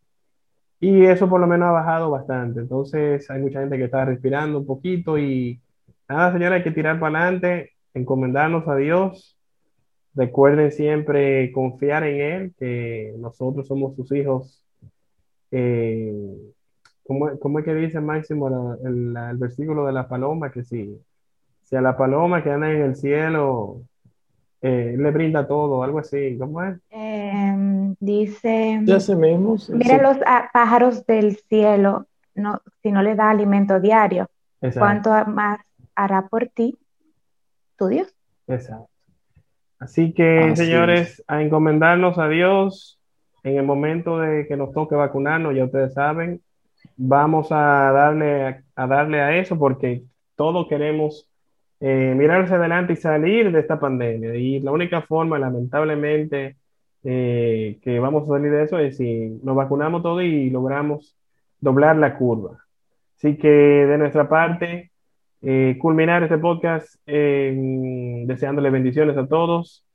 Y 0.81 1.05
eso 1.05 1.29
por 1.29 1.39
lo 1.39 1.47
menos 1.47 1.69
ha 1.69 1.71
bajado 1.73 2.11
bastante. 2.11 2.59
Entonces 2.59 3.29
hay 3.31 3.41
mucha 3.41 3.61
gente 3.61 3.77
que 3.77 3.85
está 3.85 4.03
respirando 4.05 4.59
un 4.59 4.65
poquito 4.67 5.17
y 5.17 5.61
nada, 6.09 6.33
señora, 6.33 6.55
hay 6.57 6.63
que 6.63 6.71
tirar 6.71 6.99
para 6.99 7.21
adelante, 7.23 7.71
encomendarnos 7.93 8.67
a 8.67 8.75
Dios. 8.77 9.37
Recuerden 10.15 10.71
siempre 10.71 11.51
confiar 11.53 12.03
en 12.05 12.21
Él, 12.21 12.53
que 12.59 13.13
nosotros 13.19 13.67
somos 13.67 13.95
sus 13.95 14.11
hijos. 14.13 14.65
Eh, 15.51 16.13
¿cómo, 17.05 17.37
cómo 17.39 17.59
es 17.59 17.65
que 17.65 17.75
dice 17.75 18.01
Máximo 18.01 18.77
el, 18.83 19.13
la- 19.13 19.33
versículo 19.33 19.85
de 19.85 19.93
la 19.93 20.07
paloma? 20.09 20.51
Que 20.51 20.63
si, 20.63 20.97
si 21.63 21.75
a 21.75 21.81
la 21.81 21.97
paloma 21.97 22.43
que 22.43 22.51
anda 22.51 22.71
en 22.71 22.81
el 22.81 22.95
cielo 22.95 23.81
eh, 24.61 24.95
le 24.97 25.11
brinda 25.11 25.47
todo, 25.47 25.83
algo 25.83 25.99
así. 25.99 26.37
¿Cómo 26.37 26.63
es? 26.63 26.77
Em, 26.89 27.10
dice, 28.01 28.79
mismo, 29.15 29.57
sí, 29.57 29.73
mira 29.73 29.97
sí. 29.97 30.01
los 30.01 30.17
ah, 30.25 30.49
pájaros 30.51 31.05
del 31.05 31.37
cielo, 31.37 32.07
no, 32.35 32.59
si 32.81 32.91
no 32.91 33.01
le 33.03 33.15
da 33.15 33.29
alimento 33.29 33.79
diario, 33.79 34.27
Exacto. 34.59 34.79
¿cuánto 34.79 35.31
más 35.31 35.59
hará 35.95 36.27
por 36.27 36.47
ti 36.47 36.77
tu 37.77 37.87
Dios? 37.87 38.13
Exacto. 38.47 38.89
Así 39.79 40.13
que, 40.13 40.39
Así 40.39 40.65
señores, 40.65 41.23
a 41.27 41.41
encomendarnos 41.41 42.17
a 42.17 42.27
Dios 42.27 42.99
en 43.43 43.57
el 43.57 43.63
momento 43.63 44.19
de 44.19 44.47
que 44.47 44.57
nos 44.57 44.73
toque 44.73 44.95
vacunarnos, 44.95 45.55
ya 45.55 45.65
ustedes 45.65 45.93
saben, 45.93 46.41
vamos 46.97 47.51
a 47.51 47.91
darle 47.91 48.63
a, 48.75 48.87
darle 48.87 49.21
a 49.21 49.37
eso 49.37 49.57
porque 49.57 50.03
todos 50.35 50.67
queremos 50.67 51.27
eh, 51.79 52.13
mirar 52.15 52.43
hacia 52.43 52.57
adelante 52.57 52.93
y 52.93 52.95
salir 52.95 53.51
de 53.51 53.59
esta 53.59 53.79
pandemia. 53.79 54.35
Y 54.35 54.59
la 54.59 54.71
única 54.71 55.01
forma, 55.01 55.39
lamentablemente, 55.39 56.57
eh, 57.03 57.79
que 57.81 57.99
vamos 57.99 58.23
a 58.23 58.33
salir 58.33 58.51
de 58.51 58.63
eso 58.63 58.79
es 58.79 58.97
si 58.97 59.39
nos 59.43 59.55
vacunamos 59.55 60.03
todos 60.03 60.23
y 60.23 60.49
logramos 60.49 61.17
doblar 61.59 61.97
la 61.97 62.17
curva. 62.17 62.65
Así 63.17 63.37
que 63.37 63.47
de 63.47 63.97
nuestra 63.97 64.27
parte, 64.29 64.91
eh, 65.41 65.77
culminar 65.79 66.23
este 66.23 66.37
podcast 66.37 66.95
eh, 67.05 67.55
deseándole 68.25 68.69
bendiciones 68.69 69.17
a 69.17 69.27
todos 69.27 69.85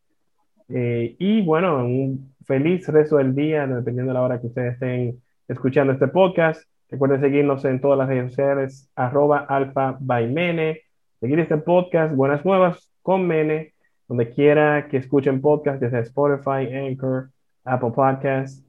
eh, 0.68 1.14
y 1.18 1.42
bueno, 1.42 1.84
un 1.84 2.34
feliz 2.44 2.88
resto 2.88 3.16
del 3.16 3.34
día, 3.34 3.66
dependiendo 3.66 4.10
de 4.10 4.14
la 4.14 4.22
hora 4.22 4.40
que 4.40 4.48
ustedes 4.48 4.74
estén 4.74 5.22
escuchando 5.48 5.92
este 5.92 6.08
podcast. 6.08 6.62
Recuerden 6.88 7.20
seguirnos 7.20 7.64
en 7.64 7.80
todas 7.80 7.98
las 7.98 8.08
redes 8.08 8.30
sociales, 8.30 8.90
arroba 8.94 9.38
alfa 9.38 9.96
by 10.00 10.32
Mene, 10.32 10.82
seguir 11.20 11.40
este 11.40 11.56
podcast, 11.56 12.14
Buenas 12.14 12.44
Nuevas 12.44 12.92
con 13.02 13.26
Mene, 13.26 13.74
donde 14.08 14.30
quiera 14.30 14.88
que 14.88 14.98
escuchen 14.98 15.40
podcast, 15.40 15.82
ya 15.82 15.90
sea 15.90 16.00
Spotify, 16.00 16.72
Anchor, 16.74 17.30
Apple 17.64 17.90
Podcasts. 17.94 18.62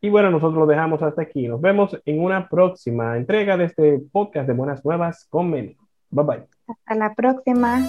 Y 0.00 0.10
bueno, 0.10 0.30
nosotros 0.30 0.58
lo 0.58 0.66
dejamos 0.66 1.02
hasta 1.02 1.22
aquí. 1.22 1.46
Nos 1.46 1.60
vemos 1.60 1.96
en 2.04 2.22
una 2.22 2.48
próxima 2.48 3.16
entrega 3.16 3.56
de 3.56 3.66
este 3.66 4.02
podcast 4.12 4.48
de 4.48 4.54
Buenas 4.54 4.84
Nuevas 4.84 5.26
con 5.30 5.48
Meli. 5.50 5.76
Bye 6.10 6.24
bye. 6.24 6.42
Hasta 6.66 6.94
la 6.94 7.14
próxima. 7.14 7.88